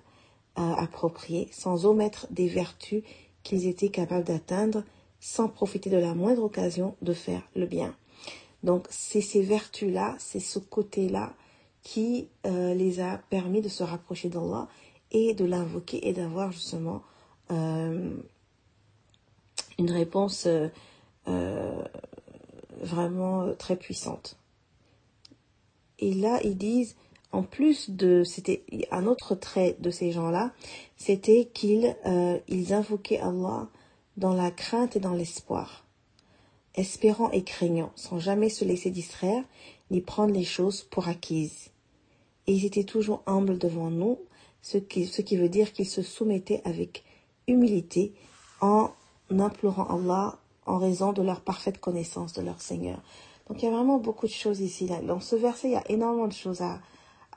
euh, 0.58 0.74
appropriée, 0.74 1.48
sans 1.52 1.86
omettre 1.86 2.28
des 2.32 2.48
vertus 2.48 3.04
qu'ils 3.44 3.68
étaient 3.68 3.90
capables 3.90 4.26
d'atteindre, 4.26 4.84
sans 5.20 5.48
profiter 5.48 5.90
de 5.90 5.98
la 5.98 6.14
moindre 6.14 6.44
occasion 6.44 6.96
de 7.02 7.14
faire 7.14 7.42
le 7.56 7.66
bien. 7.66 7.96
Donc 8.64 8.88
c'est 8.90 9.22
ces 9.22 9.42
vertus-là, 9.42 10.16
c'est 10.20 10.40
ce 10.40 10.60
côté-là 10.60 11.34
qui 11.84 12.28
euh, 12.46 12.74
les 12.74 13.00
a 13.00 13.18
permis 13.30 13.62
de 13.62 13.70
se 13.70 13.84
rapprocher 13.84 14.30
d'Allah 14.30 14.68
et 15.12 15.34
de 15.34 15.46
l'invoquer 15.46 16.08
et 16.08 16.14
d'avoir 16.14 16.52
justement 16.52 17.02
euh, 17.52 18.14
une 19.80 19.92
réponse 19.92 20.48
euh, 21.28 21.84
vraiment 22.82 23.54
très 23.58 23.76
puissante. 23.76 24.38
Et 26.00 26.14
là, 26.14 26.40
ils 26.44 26.58
disent, 26.58 26.96
en 27.32 27.44
plus 27.44 27.90
de, 27.90 28.24
c'était 28.24 28.64
un 28.92 29.06
autre 29.06 29.36
trait 29.36 29.76
de 29.80 29.92
ces 29.92 30.12
gens-là, 30.12 30.54
c'était 30.96 31.46
qu'ils 31.54 31.96
ils 32.48 32.74
invoquaient 32.74 33.20
Allah 33.20 33.68
dans 34.16 34.34
la 34.34 34.50
crainte 34.50 34.96
et 34.96 35.00
dans 35.00 35.14
l'espoir 35.14 35.88
espérant 36.78 37.32
et 37.32 37.44
craignant, 37.44 37.92
sans 37.96 38.20
jamais 38.20 38.50
se 38.50 38.64
laisser 38.64 38.92
distraire, 38.92 39.44
ni 39.92 40.00
prendre 40.00 40.34
les 40.34 40.44
choses 40.44 40.84
pour 40.84 41.10
acquises. 41.10 41.72
Et 42.46 42.54
ils 42.54 42.66
étaient 42.66 42.84
toujours 42.84 43.24
humbles 43.26 43.58
devant 43.58 43.90
nous, 43.90 44.20
ce 44.62 44.78
qui, 44.78 45.08
ce 45.08 45.22
qui 45.22 45.36
veut 45.36 45.50
dire 45.50 45.74
qu'ils 45.74 45.90
se 45.90 46.02
soumettaient 46.02 46.62
avec 46.64 47.04
humilité 47.48 48.14
en 48.62 48.92
implorant 49.32 49.88
Allah 49.88 50.38
en 50.66 50.78
raison 50.78 51.14
de 51.14 51.22
leur 51.22 51.42
parfaite 51.42 51.80
connaissance 51.80 52.34
de 52.34 52.42
leur 52.42 52.62
Seigneur. 52.62 53.02
Donc 53.48 53.62
il 53.62 53.66
y 53.66 53.68
a 53.68 53.72
vraiment 53.72 53.98
beaucoup 53.98 54.28
de 54.28 54.32
choses 54.32 54.60
ici. 54.60 54.88
Là. 54.88 55.02
Dans 55.02 55.20
ce 55.20 55.36
verset, 55.36 55.70
il 55.70 55.74
y 55.74 55.78
a 55.78 55.90
énormément 55.90 56.28
de 56.28 56.34
choses 56.34 56.62
à, 56.62 56.80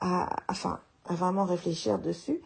à, 0.01 0.35
enfin, 0.49 0.81
à 1.05 1.15
vraiment 1.15 1.45
réfléchir 1.45 1.99
dessus. 1.99 2.41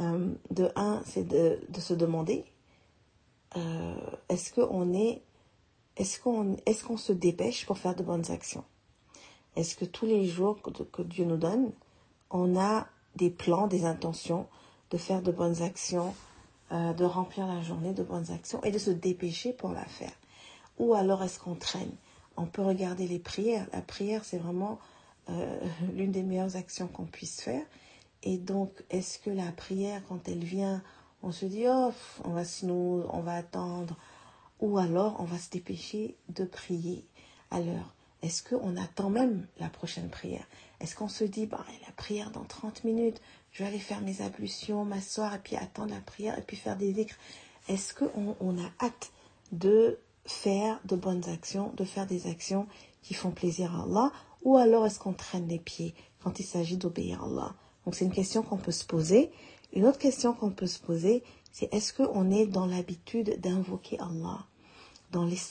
Euh, 0.00 0.32
de 0.50 0.70
un, 0.76 1.02
c'est 1.04 1.24
de, 1.24 1.60
de, 1.68 1.80
se 1.80 1.92
demander, 1.92 2.44
euh, 3.56 3.94
est-ce 4.28 4.54
qu'on 4.54 4.94
est 4.94 5.22
est-ce 5.96 6.20
qu'on 6.20 6.56
est 6.64 6.82
qu'on 6.82 6.96
se 6.96 7.12
dépêche 7.12 7.66
pour 7.66 7.76
faire 7.76 7.94
de 7.94 8.02
bonnes 8.02 8.30
actions? 8.30 8.64
Est-ce 9.56 9.74
que 9.74 9.84
tous 9.84 10.06
les 10.06 10.24
jours 10.24 10.62
que, 10.62 11.02
Dieu 11.02 11.24
nous 11.24 11.36
donne, 11.36 11.72
on 12.30 12.58
a 12.58 12.86
des 13.16 13.28
plans, 13.28 13.66
des 13.66 13.84
intentions 13.84 14.46
de 14.90 14.96
faire 14.96 15.20
de 15.20 15.32
bonnes 15.32 15.60
actions, 15.60 16.14
euh, 16.72 16.92
de 16.92 17.04
remplir 17.04 17.46
la 17.46 17.60
journée 17.60 17.92
de 17.92 18.04
bonnes 18.04 18.30
actions 18.30 18.62
et 18.62 18.70
de 18.70 18.78
se 18.78 18.90
dépêcher 18.90 19.52
pour 19.52 19.72
la 19.72 19.84
faire? 19.84 20.12
Ou 20.78 20.94
alors 20.94 21.22
est-ce 21.22 21.40
qu'on 21.40 21.56
traîne? 21.56 21.92
On 22.36 22.46
peut 22.46 22.62
regarder 22.62 23.06
les 23.06 23.18
prières. 23.18 23.66
La 23.72 23.82
prière, 23.82 24.24
c'est 24.24 24.38
vraiment 24.38 24.78
euh, 25.30 25.60
l'une 25.94 26.12
des 26.12 26.22
meilleures 26.22 26.56
actions 26.56 26.88
qu'on 26.88 27.04
puisse 27.04 27.40
faire. 27.40 27.62
Et 28.22 28.36
donc, 28.36 28.70
est-ce 28.90 29.18
que 29.18 29.30
la 29.30 29.50
prière, 29.52 30.02
quand 30.08 30.28
elle 30.28 30.44
vient, 30.44 30.82
on 31.22 31.32
se 31.32 31.46
dit, 31.46 31.64
oh, 31.68 31.92
on 32.24 32.30
va, 32.30 32.42
on 33.12 33.20
va 33.20 33.34
attendre, 33.34 33.96
ou 34.60 34.78
alors 34.78 35.16
on 35.20 35.24
va 35.24 35.38
se 35.38 35.50
dépêcher 35.50 36.16
de 36.28 36.44
prier 36.44 37.06
à 37.50 37.60
l'heure? 37.60 37.94
Est-ce 38.22 38.42
qu'on 38.42 38.76
attend 38.76 39.08
même 39.08 39.46
la 39.58 39.70
prochaine 39.70 40.10
prière? 40.10 40.46
Est-ce 40.80 40.94
qu'on 40.94 41.08
se 41.08 41.24
dit, 41.24 41.46
bah, 41.46 41.64
la 41.86 41.92
prière 41.92 42.30
dans 42.30 42.44
30 42.44 42.84
minutes, 42.84 43.20
je 43.52 43.62
vais 43.62 43.68
aller 43.68 43.78
faire 43.78 44.02
mes 44.02 44.20
ablutions, 44.20 44.84
m'asseoir 44.84 45.34
et 45.34 45.38
puis 45.38 45.56
attendre 45.56 45.94
la 45.94 46.00
prière 46.00 46.38
et 46.38 46.42
puis 46.42 46.56
faire 46.56 46.76
des 46.76 47.00
écrits 47.00 47.16
Est-ce 47.68 47.94
qu'on 47.94 48.36
on 48.40 48.58
a 48.58 48.70
hâte 48.82 49.12
de 49.52 49.98
faire 50.26 50.80
de 50.84 50.96
bonnes 50.96 51.28
actions, 51.28 51.72
de 51.76 51.84
faire 51.84 52.06
des 52.06 52.26
actions 52.26 52.66
qui 53.02 53.14
font 53.14 53.30
plaisir 53.30 53.74
à 53.74 53.84
Allah 53.84 54.12
Ou 54.42 54.56
alors 54.56 54.86
est-ce 54.86 54.98
qu'on 54.98 55.12
traîne 55.12 55.48
les 55.48 55.58
pieds 55.58 55.94
quand 56.22 56.40
il 56.40 56.44
s'agit 56.44 56.76
d'obéir 56.76 57.22
à 57.22 57.26
Allah? 57.26 57.54
Donc 57.84 57.94
c'est 57.94 58.04
une 58.04 58.12
question 58.12 58.42
qu'on 58.42 58.56
peut 58.56 58.72
se 58.72 58.84
poser. 58.84 59.30
Une 59.72 59.86
autre 59.86 59.98
question 59.98 60.32
qu'on 60.32 60.50
peut 60.50 60.66
se 60.66 60.78
poser, 60.78 61.22
c'est 61.52 61.72
est-ce 61.72 61.92
qu'on 61.92 62.30
est 62.30 62.46
dans 62.46 62.66
l'habitude 62.66 63.40
d'invoquer 63.40 63.98
Allah? 63.98 64.46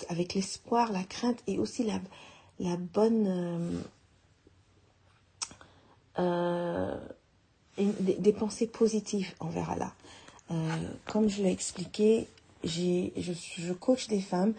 Avec 0.10 0.36
l'espoir, 0.36 0.91
la 0.91 1.03
crainte 1.03 1.39
et 1.48 1.60
aussi 1.60 1.84
la, 1.84 2.00
la 2.60 2.77
bonne... 2.77 3.27
Euh, 3.27 3.81
euh, 6.19 6.96
des, 7.77 8.34
pensées 8.34 8.67
positives 8.67 9.34
envers 9.39 9.69
Allah. 9.69 9.93
Euh, 10.51 10.55
comme 11.05 11.29
je 11.29 11.41
l'ai 11.41 11.51
expliqué, 11.51 12.27
je, 12.63 13.10
je 13.15 13.74
coach 13.74 14.08
des 14.08 14.19
femmes 14.19 14.53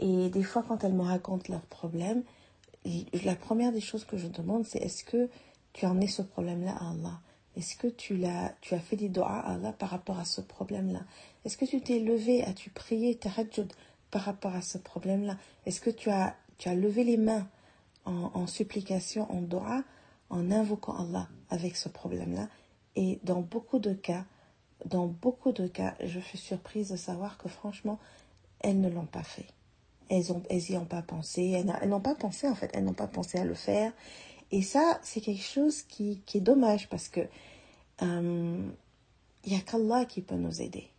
et 0.00 0.28
des 0.28 0.42
fois 0.42 0.64
quand 0.66 0.82
elles 0.82 0.92
me 0.92 1.02
racontent 1.02 1.52
leurs 1.52 1.60
problèmes, 1.62 2.24
la 2.84 3.34
première 3.34 3.72
des 3.72 3.80
choses 3.80 4.04
que 4.04 4.16
je 4.16 4.26
demande 4.26 4.64
c'est 4.64 4.78
est-ce 4.78 5.04
que 5.04 5.28
tu 5.72 5.86
en 5.86 6.00
es 6.00 6.06
ce 6.06 6.22
problème-là 6.22 6.72
à 6.72 6.90
Allah? 6.90 7.20
Est-ce 7.56 7.76
que 7.76 7.86
tu, 7.86 8.20
tu 8.60 8.74
as 8.74 8.80
fait 8.80 8.96
des 8.96 9.08
doigts 9.08 9.30
à 9.30 9.54
Allah 9.54 9.72
par 9.72 9.90
rapport 9.90 10.18
à 10.18 10.24
ce 10.24 10.40
problème-là? 10.40 11.00
Est-ce 11.44 11.56
que 11.56 11.64
tu 11.64 11.80
t'es 11.80 12.00
levé, 12.00 12.42
as-tu 12.42 12.70
prié, 12.70 13.16
tahajjud 13.16 13.72
par 14.10 14.22
rapport 14.22 14.54
à 14.54 14.62
ce 14.62 14.78
problème-là? 14.78 15.36
Est-ce 15.66 15.80
que 15.80 15.90
tu 15.90 16.10
as, 16.10 16.36
tu 16.58 16.68
as 16.68 16.74
levé 16.74 17.04
les 17.04 17.16
mains 17.16 17.46
en, 18.04 18.46
supplication, 18.46 19.30
en 19.32 19.40
dua, 19.40 19.82
en 20.30 20.50
invoquant 20.50 20.96
Allah 20.96 21.28
avec 21.50 21.76
ce 21.76 21.88
problème-là? 21.88 22.48
Et 22.96 23.20
dans 23.22 23.40
beaucoup 23.40 23.78
de 23.78 23.92
cas, 23.92 24.24
dans 24.84 25.06
beaucoup 25.06 25.52
de 25.52 25.66
cas, 25.66 25.94
je 26.04 26.20
suis 26.20 26.38
surprise 26.38 26.90
de 26.90 26.96
savoir 26.96 27.38
que 27.38 27.48
franchement, 27.48 27.98
elles 28.60 28.80
ne 28.80 28.88
l'ont 28.88 29.06
pas 29.06 29.22
fait. 29.22 29.46
Elles 30.08 30.32
ont, 30.32 30.42
elles 30.50 30.76
ont 30.76 30.84
pas 30.84 31.02
pensé. 31.02 31.50
Elles 31.50 31.88
n'ont 31.88 32.00
pas 32.00 32.14
pensé 32.14 32.48
en 32.48 32.54
fait. 32.54 32.70
Elles 32.74 32.84
n'ont 32.84 32.92
pas 32.92 33.06
pensé 33.06 33.38
à 33.38 33.44
le 33.44 33.54
faire. 33.54 33.92
Et 34.50 34.62
ça, 34.62 35.00
c'est 35.02 35.20
quelque 35.20 35.42
chose 35.42 35.82
qui, 35.82 36.22
est 36.34 36.40
dommage 36.40 36.88
parce 36.88 37.08
que 37.08 37.20
euh, 38.02 38.70
il 39.44 39.52
n'y 39.52 39.58
a 39.58 39.60
qu'Allah 39.60 40.04
qui 40.04 40.20
peut 40.20 40.36
nous 40.36 40.62
aider. 40.62 40.90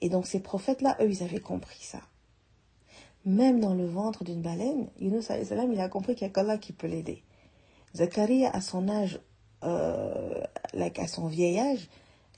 Et 0.00 0.08
donc 0.08 0.26
ces 0.26 0.40
prophètes-là, 0.40 0.96
eux, 1.00 1.10
ils 1.10 1.22
avaient 1.22 1.40
compris 1.40 1.82
ça. 1.82 2.00
Même 3.24 3.60
dans 3.60 3.74
le 3.74 3.86
ventre 3.86 4.24
d'une 4.24 4.40
baleine, 4.40 4.88
Yunus 5.00 5.28
il 5.30 5.80
a 5.80 5.88
compris 5.88 6.14
qu'il 6.14 6.26
n'y 6.26 6.30
a 6.30 6.34
qu'Allah 6.34 6.58
qui 6.58 6.72
peut 6.72 6.86
l'aider. 6.86 7.22
Zacharia, 7.94 8.50
à 8.50 8.60
son 8.60 8.88
âge, 8.88 9.20
euh, 9.64 10.42
à 10.72 11.06
son 11.08 11.26
vieil 11.26 11.58
âge, 11.58 11.88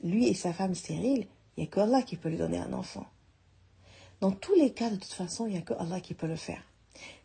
lui 0.02 0.26
et 0.26 0.34
sa 0.34 0.52
femme 0.52 0.74
stérile, 0.74 1.26
il 1.56 1.60
n'y 1.60 1.68
a 1.68 1.70
qu'Allah 1.70 2.02
qui 2.02 2.16
peut 2.16 2.30
lui 2.30 2.38
donner 2.38 2.58
un 2.58 2.72
enfant. 2.72 3.06
Dans 4.20 4.32
tous 4.32 4.54
les 4.54 4.72
cas, 4.72 4.90
de 4.90 4.96
toute 4.96 5.12
façon, 5.12 5.46
il 5.46 5.52
n'y 5.52 5.58
a 5.58 5.62
que 5.62 5.74
Allah 5.74 6.00
qui 6.00 6.14
peut 6.14 6.26
le 6.26 6.36
faire. 6.36 6.62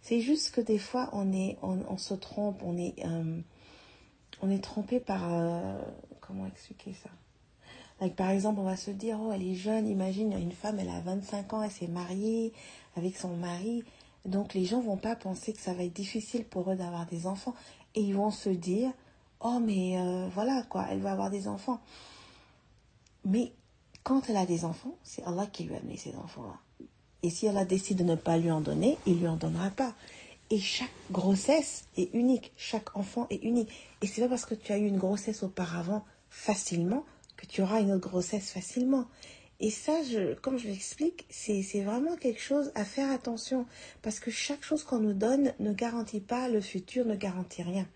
C'est 0.01 0.21
juste 0.21 0.51
que 0.51 0.61
des 0.61 0.77
fois, 0.77 1.09
on, 1.11 1.33
est, 1.33 1.57
on, 1.61 1.97
se 1.97 2.13
trompe, 2.13 2.61
on 2.63 2.77
est, 2.77 2.95
euh, 3.05 3.41
on 4.41 4.49
est 4.49 4.63
trompé 4.63 4.99
par... 4.99 5.33
Euh, 5.33 5.81
comment 6.21 6.47
expliquer 6.47 6.93
ça? 6.93 7.09
Par 8.09 8.29
exemple, 8.29 8.59
on 8.59 8.65
va 8.65 8.75
se 8.75 8.91
dire, 8.91 9.19
oh, 9.21 9.31
elle 9.33 9.43
est 9.43 9.55
jeune, 9.55 9.87
imagine, 9.87 10.33
une 10.33 10.51
femme, 10.51 10.79
elle 10.79 10.89
a 10.89 10.99
25 10.99 11.53
ans, 11.53 11.63
elle 11.63 11.71
s'est 11.71 11.87
mariée 11.87 12.53
avec 12.95 13.15
son 13.15 13.35
mari. 13.37 13.83
Donc 14.25 14.53
les 14.53 14.65
gens 14.65 14.81
vont 14.81 14.97
pas 14.97 15.15
penser 15.15 15.53
que 15.53 15.61
ça 15.61 15.73
va 15.73 15.83
être 15.83 15.93
difficile 15.93 16.45
pour 16.45 16.69
eux 16.71 16.75
d'avoir 16.75 17.05
des 17.05 17.25
enfants. 17.27 17.55
Et 17.93 18.01
ils 18.01 18.15
vont 18.15 18.31
se 18.31 18.49
dire, 18.49 18.91
oh, 19.39 19.59
mais 19.61 19.97
euh, 19.97 20.27
voilà, 20.33 20.63
quoi, 20.63 20.87
elle 20.89 20.99
va 20.99 21.11
avoir 21.11 21.29
des 21.29 21.47
enfants. 21.47 21.79
Mais 23.23 23.53
quand 24.03 24.29
elle 24.29 24.37
a 24.37 24.45
des 24.45 24.65
enfants, 24.65 24.95
c'est 25.03 25.23
Allah 25.23 25.45
qui 25.47 25.63
lui 25.63 25.75
a 25.75 25.79
donné 25.79 25.97
ces 25.97 26.15
enfants-là. 26.15 26.59
Et 27.25 27.31
si 27.31 27.47
elle 27.47 27.57
a 27.57 27.65
décidé 27.65 28.03
de 28.03 28.09
ne 28.09 28.15
pas 28.15 28.37
lui 28.37 28.51
en 28.51 28.61
donner, 28.61 28.99
il 29.07 29.19
lui 29.19 29.27
en 29.27 29.35
donnera 29.35 29.71
pas. 29.71 29.95
Et 30.51 30.59
chaque 30.59 30.93
grossesse 31.09 31.85
est 31.97 32.13
unique, 32.13 32.51
chaque 32.55 32.95
enfant 32.95 33.25
est 33.31 33.43
unique. 33.43 33.71
Et 34.03 34.05
c'est 34.05 34.21
pas 34.21 34.29
parce 34.29 34.45
que 34.45 34.53
tu 34.53 34.71
as 34.71 34.77
eu 34.77 34.85
une 34.85 34.99
grossesse 34.99 35.41
auparavant 35.41 36.05
facilement 36.29 37.03
que 37.35 37.47
tu 37.47 37.63
auras 37.63 37.81
une 37.81 37.91
autre 37.93 38.07
grossesse 38.07 38.51
facilement. 38.51 39.05
Et 39.59 39.71
ça, 39.71 39.93
comme 40.43 40.59
je 40.59 40.67
l'explique, 40.67 41.25
c'est 41.31 41.81
vraiment 41.81 42.15
quelque 42.15 42.41
chose 42.41 42.71
à 42.75 42.85
faire 42.85 43.11
attention. 43.11 43.65
Parce 44.03 44.19
que 44.19 44.29
chaque 44.29 44.63
chose 44.63 44.83
qu'on 44.83 44.99
nous 44.99 45.13
donne 45.13 45.51
ne 45.59 45.73
garantit 45.73 46.21
pas 46.21 46.47
le 46.47 46.61
futur, 46.61 47.07
ne 47.07 47.15
garantit 47.15 47.63
rien. 47.63 47.87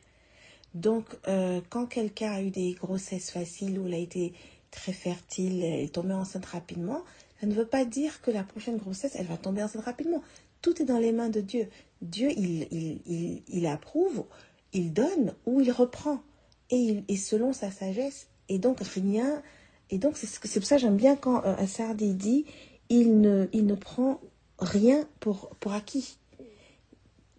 Donc, 0.74 1.05
euh, 1.27 1.62
quand 1.69 1.86
quelqu'un 1.86 2.31
a 2.31 2.41
eu 2.41 2.50
des 2.50 2.74
grossesses 2.74 3.29
faciles 3.29 3.77
ou 3.77 3.86
il 3.86 3.93
a 3.93 3.98
été 4.00 4.33
très 4.71 4.93
fertile 4.93 5.63
et 5.63 5.88
tombé 5.89 6.13
enceinte 6.13 6.48
rapidement, 6.48 7.03
ça 7.39 7.48
ne 7.48 7.53
veut 7.53 7.65
pas 7.65 7.86
dire 7.86 8.22
que 8.22 8.31
la 8.31 8.43
prochaine 8.43 8.77
grossesse, 8.77 9.15
elle 9.15 9.27
va 9.27 9.38
tomber 9.38 9.63
enceinte 9.63 9.86
rapidement. 9.86 10.22
Tout 10.62 10.81
est 10.81 10.86
dans 10.86 10.98
les 10.98 11.12
mains 11.12 11.29
de 11.29 11.39
Dieu. 11.39 11.69
Dieu, 12.01 12.29
il, 12.31 12.67
il, 12.72 13.43
il, 13.48 13.65
approuve, 13.65 14.25
il 14.74 14.91
donne 14.91 15.34
ou 15.46 15.62
il 15.62 15.72
reprend. 15.72 16.22
Et, 16.69 17.03
et 17.08 17.15
selon 17.15 17.53
sa 17.53 17.72
sagesse. 17.72 18.27
Et 18.50 18.60
donc, 18.60 18.79
rien. 18.81 19.41
Et 19.89 19.98
donc, 19.98 20.17
c'est 20.17 20.60
pour 20.60 20.67
ça 20.67 20.77
j'aime 20.77 20.98
bien 20.98 21.15
quand 21.15 21.43
euh, 21.46 21.55
Assardi 21.55 22.13
dit 22.13 22.46
il 22.89 23.22
ne, 23.22 23.48
il 23.53 23.65
ne 23.65 23.75
prend 23.75 24.19
rien 24.60 25.08
pour, 25.19 25.50
pour 25.60 25.74
acquis. 25.74 26.17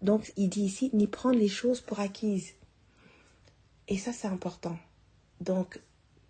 Donc, 0.01 0.33
il 0.35 0.49
dit 0.49 0.63
ici 0.63 0.89
ni 0.93 1.07
prendre 1.07 1.37
les 1.37 1.47
choses 1.47 1.79
pour 1.81 1.99
acquises. 1.99 2.53
Et 3.87 3.97
ça, 3.97 4.13
c'est 4.13 4.27
important. 4.27 4.77
Donc, 5.41 5.79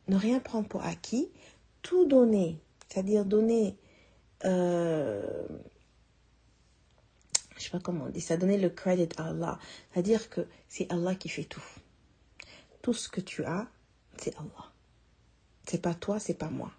ne 0.07 0.17
rien 0.17 0.39
prendre 0.39 0.67
pour 0.67 0.83
acquis, 0.83 1.29
tout 1.81 2.05
donner, 2.05 2.57
c'est-à-dire 2.91 3.23
donner, 3.23 3.77
euh, 4.43 5.47
je 7.55 7.63
sais 7.63 7.69
pas 7.69 7.79
comment 7.79 8.07
on 8.13 8.19
ça, 8.19 8.35
donner 8.35 8.57
le 8.57 8.69
credit 8.69 9.07
à 9.17 9.29
Allah, 9.29 9.59
c'est-à-dire 9.93 10.29
que 10.29 10.41
c'est 10.67 10.91
Allah 10.91 11.15
qui 11.15 11.29
fait 11.29 11.45
tout. 11.45 11.63
Tout 12.81 12.93
ce 12.93 13.07
que 13.07 13.21
tu 13.21 13.45
as, 13.45 13.67
c'est 14.17 14.35
Allah. 14.35 14.73
C'est 15.67 15.81
pas 15.81 15.93
toi, 15.93 16.19
c'est 16.19 16.33
pas 16.33 16.49
moi. 16.49 16.73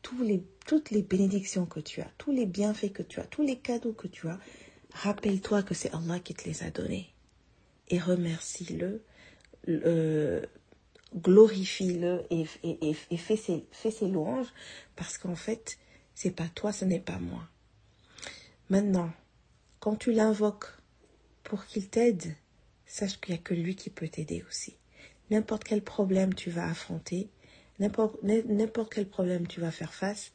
Tous 0.00 0.22
les, 0.22 0.42
toutes 0.66 0.90
les 0.90 1.02
bénédictions 1.02 1.66
que 1.66 1.80
tu 1.80 2.00
as, 2.00 2.10
tous 2.16 2.32
les 2.32 2.46
bienfaits 2.46 2.92
que 2.92 3.02
tu 3.02 3.20
as, 3.20 3.24
tous 3.24 3.42
les 3.42 3.58
cadeaux 3.58 3.92
que 3.92 4.06
tu 4.06 4.28
as, 4.28 4.38
rappelle-toi 4.94 5.62
que 5.62 5.74
c'est 5.74 5.92
Allah 5.92 6.20
qui 6.20 6.32
te 6.34 6.48
les 6.48 6.62
a 6.62 6.70
donnés. 6.70 7.12
Et 7.88 7.98
remercie-le. 7.98 9.02
Glorifie-le 11.14 12.24
et, 12.30 12.46
et, 12.62 12.96
et, 13.10 13.16
fais, 13.16 13.36
ses, 13.36 13.66
ses 13.72 14.08
louanges 14.08 14.52
parce 14.96 15.18
qu'en 15.18 15.36
fait, 15.36 15.78
c'est 16.14 16.30
pas 16.30 16.48
toi, 16.48 16.72
ce 16.72 16.84
n'est 16.84 17.00
pas 17.00 17.18
moi. 17.18 17.48
Maintenant, 18.68 19.10
quand 19.80 19.96
tu 19.96 20.12
l'invoques 20.12 20.66
pour 21.44 21.66
qu'il 21.66 21.88
t'aide, 21.88 22.34
sache 22.86 23.20
qu'il 23.20 23.34
n'y 23.34 23.40
a 23.40 23.42
que 23.42 23.54
lui 23.54 23.76
qui 23.76 23.90
peut 23.90 24.08
t'aider 24.08 24.44
aussi. 24.48 24.76
N'importe 25.30 25.64
quel 25.64 25.82
problème 25.82 26.34
tu 26.34 26.50
vas 26.50 26.68
affronter, 26.68 27.30
n'importe 27.78 28.92
quel 28.92 29.08
problème 29.08 29.46
tu 29.46 29.60
vas 29.60 29.70
faire 29.70 29.94
face, 29.94 30.32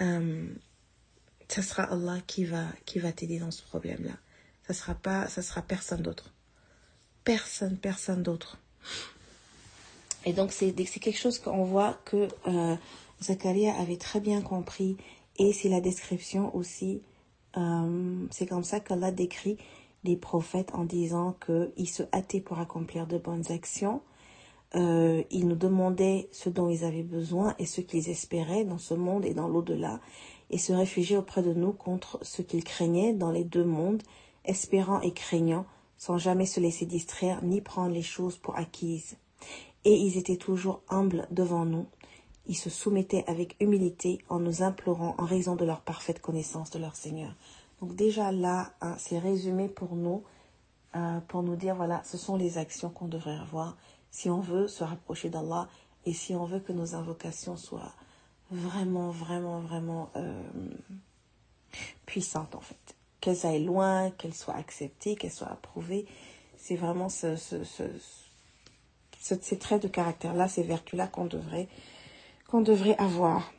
euh, 0.00 0.48
sera 1.48 1.84
Allah 1.84 2.18
qui 2.26 2.44
va, 2.44 2.66
qui 2.86 2.98
va 2.98 3.12
t'aider 3.12 3.38
dans 3.38 3.50
ce 3.50 3.62
problème-là. 3.62 4.16
Ça 4.66 4.74
sera 4.74 4.94
pas, 4.94 5.26
ça 5.26 5.42
sera 5.42 5.62
personne 5.62 6.02
d'autre. 6.02 6.32
Personne, 7.24 7.76
personne 7.76 8.22
d'autre. 8.22 8.58
Et 10.26 10.32
donc, 10.32 10.52
c'est 10.52 10.72
quelque 10.72 11.18
chose 11.18 11.38
qu'on 11.38 11.64
voit 11.64 11.94
que 12.04 12.28
euh, 12.46 12.76
Zacharia 13.22 13.74
avait 13.78 13.96
très 13.96 14.20
bien 14.20 14.42
compris. 14.42 14.96
Et 15.38 15.52
c'est 15.52 15.68
la 15.68 15.80
description 15.80 16.54
aussi. 16.54 17.02
Euh, 17.56 18.26
c'est 18.30 18.46
comme 18.46 18.64
ça 18.64 18.80
qu'Allah 18.80 19.10
décrit 19.10 19.56
les 20.04 20.16
prophètes 20.16 20.70
en 20.74 20.84
disant 20.84 21.36
qu'ils 21.44 21.88
se 21.88 22.02
hâtaient 22.12 22.40
pour 22.40 22.58
accomplir 22.58 23.06
de 23.06 23.18
bonnes 23.18 23.50
actions. 23.50 24.02
Euh, 24.76 25.22
ils 25.30 25.48
nous 25.48 25.56
demandaient 25.56 26.28
ce 26.30 26.48
dont 26.48 26.68
ils 26.68 26.84
avaient 26.84 27.02
besoin 27.02 27.54
et 27.58 27.66
ce 27.66 27.80
qu'ils 27.80 28.08
espéraient 28.08 28.64
dans 28.64 28.78
ce 28.78 28.94
monde 28.94 29.24
et 29.24 29.34
dans 29.34 29.48
l'au-delà, 29.48 30.00
et 30.50 30.58
se 30.58 30.72
réfugiaient 30.72 31.16
auprès 31.16 31.42
de 31.42 31.52
nous 31.52 31.72
contre 31.72 32.18
ce 32.22 32.40
qu'ils 32.40 32.62
craignaient 32.62 33.12
dans 33.12 33.32
les 33.32 33.42
deux 33.42 33.64
mondes, 33.64 34.02
espérant 34.44 35.00
et 35.00 35.12
craignant, 35.12 35.66
sans 35.98 36.18
jamais 36.18 36.46
se 36.46 36.60
laisser 36.60 36.86
distraire 36.86 37.42
ni 37.42 37.60
prendre 37.60 37.92
les 37.92 38.02
choses 38.02 38.36
pour 38.36 38.56
acquises 38.56 39.16
et 39.84 39.94
ils 39.94 40.16
étaient 40.18 40.36
toujours 40.36 40.82
humbles 40.88 41.26
devant 41.30 41.64
nous. 41.64 41.86
Ils 42.46 42.56
se 42.56 42.70
soumettaient 42.70 43.24
avec 43.26 43.56
humilité 43.60 44.18
en 44.28 44.40
nous 44.40 44.62
implorant 44.62 45.14
en 45.18 45.24
raison 45.24 45.56
de 45.56 45.64
leur 45.64 45.80
parfaite 45.80 46.20
connaissance 46.20 46.70
de 46.70 46.78
leur 46.78 46.96
Seigneur. 46.96 47.34
Donc 47.80 47.94
déjà 47.94 48.32
là, 48.32 48.72
hein, 48.80 48.94
c'est 48.98 49.18
résumé 49.18 49.68
pour 49.68 49.94
nous, 49.94 50.22
euh, 50.96 51.20
pour 51.28 51.42
nous 51.42 51.56
dire, 51.56 51.76
voilà, 51.76 52.02
ce 52.04 52.18
sont 52.18 52.36
les 52.36 52.58
actions 52.58 52.90
qu'on 52.90 53.08
devrait 53.08 53.38
avoir 53.38 53.76
si 54.10 54.28
on 54.28 54.40
veut 54.40 54.68
se 54.68 54.84
rapprocher 54.84 55.30
d'Allah 55.30 55.68
et 56.04 56.12
si 56.12 56.34
on 56.34 56.44
veut 56.44 56.60
que 56.60 56.72
nos 56.72 56.94
invocations 56.94 57.56
soient 57.56 57.92
vraiment, 58.50 59.10
vraiment, 59.10 59.60
vraiment 59.60 60.10
euh, 60.16 60.42
puissantes 62.06 62.54
en 62.54 62.60
fait. 62.60 62.96
Qu'elles 63.20 63.46
aillent 63.46 63.64
loin, 63.64 64.10
qu'elles 64.12 64.34
soient 64.34 64.56
acceptées, 64.56 65.14
qu'elles 65.14 65.30
soient 65.30 65.52
approuvées. 65.52 66.06
C'est 66.56 66.76
vraiment 66.76 67.08
ce, 67.08 67.36
ces 69.20 69.58
traits 69.58 69.82
de 69.82 69.88
caractère-là, 69.88 70.48
ces 70.48 70.62
vertus-là 70.62 71.06
qu'on 71.06 71.26
devrait, 71.26 71.68
qu'on 72.48 72.62
devrait 72.62 72.96
avoir. 72.96 73.52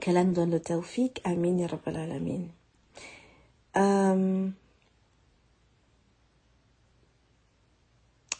Qu'Allah 0.00 0.22
nous 0.24 0.34
donne 0.34 0.50
le 0.50 0.60
tawfiq. 0.60 1.20
Amin 1.24 1.58
ya 1.58 1.66
rabbal 1.66 1.96
alamin. 1.96 2.42
Euh, 3.76 4.48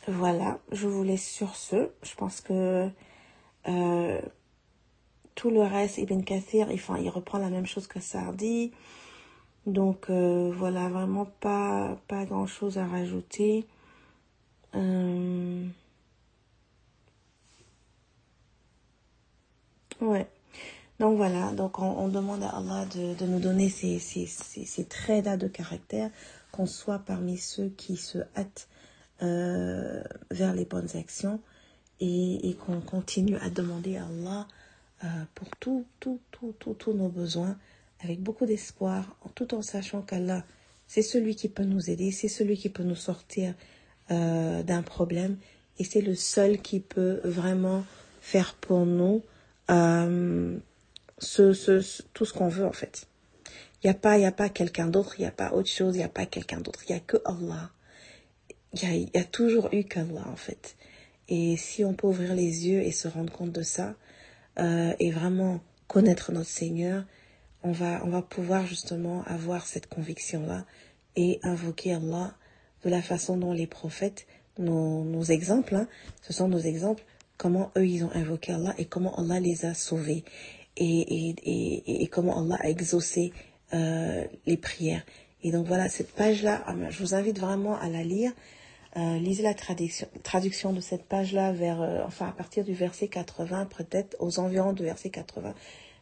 voilà, 0.06 0.58
je 0.70 0.86
vous 0.86 1.02
laisse 1.02 1.26
sur 1.26 1.56
ce. 1.56 1.90
Je 2.02 2.14
pense 2.14 2.40
que 2.40 2.88
euh, 3.66 4.20
tout 5.34 5.50
le 5.50 5.62
reste, 5.62 5.98
Ibn 5.98 6.22
Kathir, 6.22 6.70
il, 6.70 6.80
il 7.02 7.08
reprend 7.08 7.38
la 7.38 7.50
même 7.50 7.66
chose 7.66 7.86
que 7.86 8.00
Sardi. 8.00 8.72
Donc 9.66 10.10
euh, 10.10 10.52
voilà, 10.54 10.88
vraiment 10.88 11.26
pas, 11.40 11.96
pas 12.08 12.24
grand 12.24 12.46
chose 12.46 12.78
à 12.78 12.86
rajouter. 12.86 13.66
Euh... 14.74 15.66
Ouais. 20.00 20.28
Donc 20.98 21.16
voilà, 21.16 21.52
donc 21.52 21.78
on, 21.78 22.08
demande 22.08 22.42
à 22.42 22.48
Allah 22.48 22.84
de, 22.86 23.24
nous 23.26 23.38
donner 23.38 23.68
ces, 23.68 24.00
ces, 24.00 24.26
ces, 24.26 24.84
traits-là 24.84 25.36
de 25.36 25.46
caractère, 25.46 26.10
qu'on 26.50 26.66
soit 26.66 26.98
parmi 26.98 27.36
ceux 27.38 27.68
qui 27.68 27.96
se 27.96 28.18
hâtent 28.36 28.68
euh, 29.22 30.02
vers 30.32 30.54
les 30.54 30.64
bonnes 30.64 30.88
actions 30.96 31.40
et, 32.00 32.56
qu'on 32.66 32.80
continue 32.80 33.36
à 33.36 33.48
demander 33.48 33.96
à 33.96 34.06
Allah 34.06 34.48
euh, 35.04 35.06
pour 35.36 35.48
tout, 35.60 35.86
tout, 36.00 36.18
tout, 36.32 36.52
tous 36.74 36.92
nos 36.92 37.08
besoins 37.08 37.56
avec 38.00 38.20
beaucoup 38.20 38.46
d'espoir, 38.46 39.16
tout 39.36 39.54
en 39.54 39.62
sachant 39.62 40.02
qu'Allah, 40.02 40.44
c'est 40.88 41.02
celui 41.02 41.36
qui 41.36 41.48
peut 41.48 41.64
nous 41.64 41.90
aider, 41.90 42.10
c'est 42.10 42.28
celui 42.28 42.56
qui 42.56 42.70
peut 42.70 42.82
nous 42.82 42.96
sortir 42.96 43.54
euh, 44.10 44.62
d'un 44.62 44.82
problème 44.82 45.36
et 45.78 45.84
c'est 45.84 46.00
le 46.00 46.14
seul 46.14 46.60
qui 46.60 46.80
peut 46.80 47.20
vraiment 47.24 47.84
faire 48.20 48.54
pour 48.54 48.84
nous 48.86 49.22
euh, 49.70 50.58
tout 51.18 51.54
ce 51.54 52.32
qu'on 52.32 52.48
veut 52.48 52.66
en 52.66 52.72
fait. 52.72 53.06
Il 53.82 53.86
n'y 53.86 53.90
a 53.90 53.94
pas, 53.94 54.30
pas 54.32 54.48
quelqu'un 54.48 54.88
d'autre, 54.88 55.14
il 55.18 55.22
n'y 55.22 55.28
a 55.28 55.32
pas 55.32 55.52
autre 55.52 55.68
chose, 55.68 55.94
il 55.94 55.98
n'y 55.98 56.04
a 56.04 56.08
pas 56.08 56.26
quelqu'un 56.26 56.60
d'autre, 56.60 56.80
il 56.88 56.92
n'y 56.92 56.98
a 56.98 57.00
que 57.00 57.16
Allah. 57.24 57.70
Il 58.74 58.82
y 58.82 58.86
a, 58.86 58.94
il 58.94 59.10
y 59.14 59.18
a 59.18 59.24
toujours 59.24 59.68
eu 59.72 59.84
qu'Allah 59.84 60.26
en 60.26 60.36
fait. 60.36 60.76
Et 61.28 61.56
si 61.56 61.84
on 61.84 61.94
peut 61.94 62.06
ouvrir 62.06 62.34
les 62.34 62.66
yeux 62.66 62.80
et 62.80 62.90
se 62.90 63.06
rendre 63.06 63.32
compte 63.32 63.52
de 63.52 63.62
ça, 63.62 63.94
euh, 64.58 64.92
et 64.98 65.12
vraiment 65.12 65.60
connaître 65.86 66.32
notre 66.32 66.50
Seigneur, 66.50 67.04
on 67.62 67.70
va, 67.70 68.00
on 68.04 68.08
va 68.08 68.22
pouvoir 68.22 68.66
justement 68.66 69.22
avoir 69.24 69.66
cette 69.66 69.86
conviction-là 69.86 70.64
et 71.16 71.38
invoquer 71.42 71.94
Allah 71.94 72.34
de 72.84 72.90
la 72.90 73.02
façon 73.02 73.36
dont 73.36 73.52
les 73.52 73.66
prophètes, 73.66 74.26
nos, 74.58 75.04
nos 75.04 75.22
exemples, 75.24 75.74
hein, 75.74 75.88
ce 76.22 76.32
sont 76.32 76.48
nos 76.48 76.58
exemples, 76.58 77.04
comment 77.36 77.70
eux 77.76 77.86
ils 77.86 78.04
ont 78.04 78.10
invoqué 78.12 78.52
Allah 78.52 78.74
et 78.78 78.84
comment 78.84 79.16
Allah 79.16 79.40
les 79.40 79.64
a 79.64 79.74
sauvés 79.74 80.24
et, 80.76 80.84
et, 81.00 81.34
et, 81.44 82.02
et 82.02 82.06
comment 82.08 82.38
Allah 82.38 82.56
a 82.60 82.68
exaucé 82.68 83.32
euh, 83.72 84.24
les 84.46 84.56
prières. 84.56 85.04
Et 85.42 85.52
donc 85.52 85.66
voilà, 85.66 85.88
cette 85.88 86.12
page-là, 86.12 86.62
ah 86.66 86.74
je 86.90 86.98
vous 86.98 87.14
invite 87.14 87.38
vraiment 87.38 87.78
à 87.78 87.88
la 87.88 88.02
lire. 88.02 88.32
Euh, 88.96 89.18
lisez 89.18 89.42
la 89.42 89.54
traduction, 89.54 90.08
traduction 90.22 90.72
de 90.72 90.80
cette 90.80 91.04
page-là 91.04 91.52
vers, 91.52 91.82
euh, 91.82 92.02
enfin 92.06 92.28
à 92.28 92.32
partir 92.32 92.64
du 92.64 92.72
verset 92.72 93.08
80, 93.08 93.66
peut-être 93.66 94.16
aux 94.18 94.40
environs 94.40 94.72
du 94.72 94.82
verset 94.82 95.10
80 95.10 95.54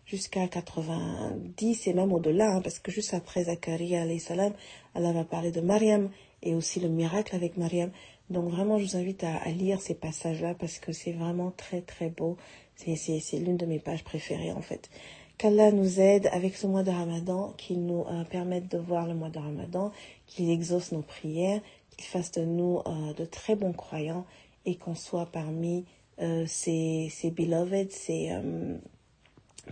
jusqu'à 0.06 0.46
90 0.46 1.88
et 1.88 1.92
même 1.92 2.12
au-delà, 2.12 2.52
hein, 2.52 2.62
parce 2.62 2.78
que 2.78 2.92
juste 2.92 3.12
après 3.12 3.44
Zacharia 3.44 4.06
salam, 4.20 4.52
Allah 4.94 5.12
va 5.12 5.24
parler 5.24 5.50
de 5.50 5.60
Mariam 5.60 6.08
et 6.42 6.54
aussi 6.54 6.80
le 6.80 6.88
miracle 6.88 7.34
avec 7.34 7.56
Mariam. 7.56 7.90
Donc 8.30 8.50
vraiment, 8.50 8.78
je 8.78 8.84
vous 8.84 8.96
invite 8.96 9.24
à, 9.24 9.48
lire 9.50 9.80
ces 9.80 9.94
passages-là 9.94 10.54
parce 10.54 10.78
que 10.78 10.92
c'est 10.92 11.12
vraiment 11.12 11.52
très 11.56 11.80
très 11.80 12.08
beau. 12.08 12.36
C'est 12.76 13.38
l'une 13.38 13.56
de 13.56 13.66
mes 13.66 13.78
pages 13.78 14.04
préférées 14.04 14.52
en 14.52 14.62
fait. 14.62 14.90
Qu'Allah 15.38 15.70
nous 15.70 16.00
aide 16.00 16.28
avec 16.32 16.56
ce 16.56 16.66
mois 16.66 16.82
de 16.82 16.90
Ramadan, 16.90 17.52
qu'il 17.58 17.84
nous 17.84 18.04
euh, 18.08 18.24
permette 18.24 18.70
de 18.70 18.78
voir 18.78 19.06
le 19.06 19.14
mois 19.14 19.28
de 19.28 19.38
Ramadan, 19.38 19.92
qu'il 20.26 20.50
exauce 20.50 20.92
nos 20.92 21.02
prières, 21.02 21.60
qu'il 21.96 22.06
fasse 22.06 22.32
de 22.32 22.42
nous 22.42 22.80
euh, 22.86 23.12
de 23.12 23.24
très 23.24 23.54
bons 23.54 23.72
croyants 23.72 24.24
et 24.64 24.76
qu'on 24.76 24.94
soit 24.94 25.26
parmi 25.26 25.84
euh, 26.20 26.44
ses, 26.46 27.08
ses 27.10 27.30
beloved, 27.30 27.90
ses, 27.92 28.30
euh, 28.30 28.76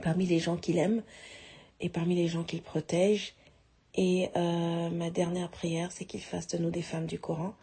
parmi 0.03 0.27
les 0.27 0.39
gens 0.39 0.57
qu'il 0.57 0.79
aime 0.79 1.03
et 1.81 1.89
parmi 1.89 2.15
les 2.15 2.29
gens 2.29 2.45
qu'il 2.45 2.63
protège. 2.63 3.35
Et 3.97 4.29
euh, 4.37 4.91
ma 4.91 5.11
dernière 5.11 5.49
prière, 5.51 5.91
c'est 5.93 6.05
qu'il 6.05 6.21
fasse 6.21 6.49
de 6.49 6.59
nous 6.59 6.71
des 6.71 6.83
femmes 6.83 7.07
du 7.07 7.19
Coran. 7.19 7.55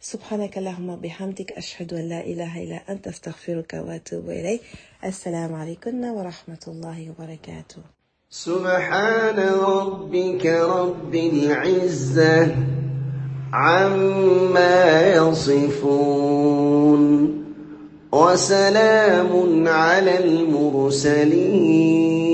سبحانك 0.00 0.58
اللهم 0.58 0.88
وبحمدك 0.88 1.52
أشهد 1.52 1.94
أن 1.94 2.08
لا 2.08 2.20
إله 2.26 2.64
إلا 2.64 2.80
أنت 2.88 3.08
أستغفرك 3.08 3.74
وأتوب 3.74 4.30
إليك 4.30 4.60
السلام 5.04 5.54
عليكم 5.54 6.04
ورحمة 6.04 6.58
الله 6.68 7.10
وبركاته 7.10 7.82
سبحان 8.30 9.38
ربك 9.38 10.46
رب 10.46 11.14
العزة 11.14 12.56
عما 13.52 15.12
يصفون 15.14 17.02
وسلام 18.12 19.68
على 19.68 20.18
المرسلين 20.24 22.27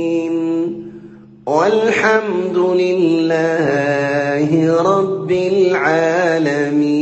والحمد 1.47 2.57
لله 2.57 4.49
رب 4.83 5.31
العالمين. 5.31 6.94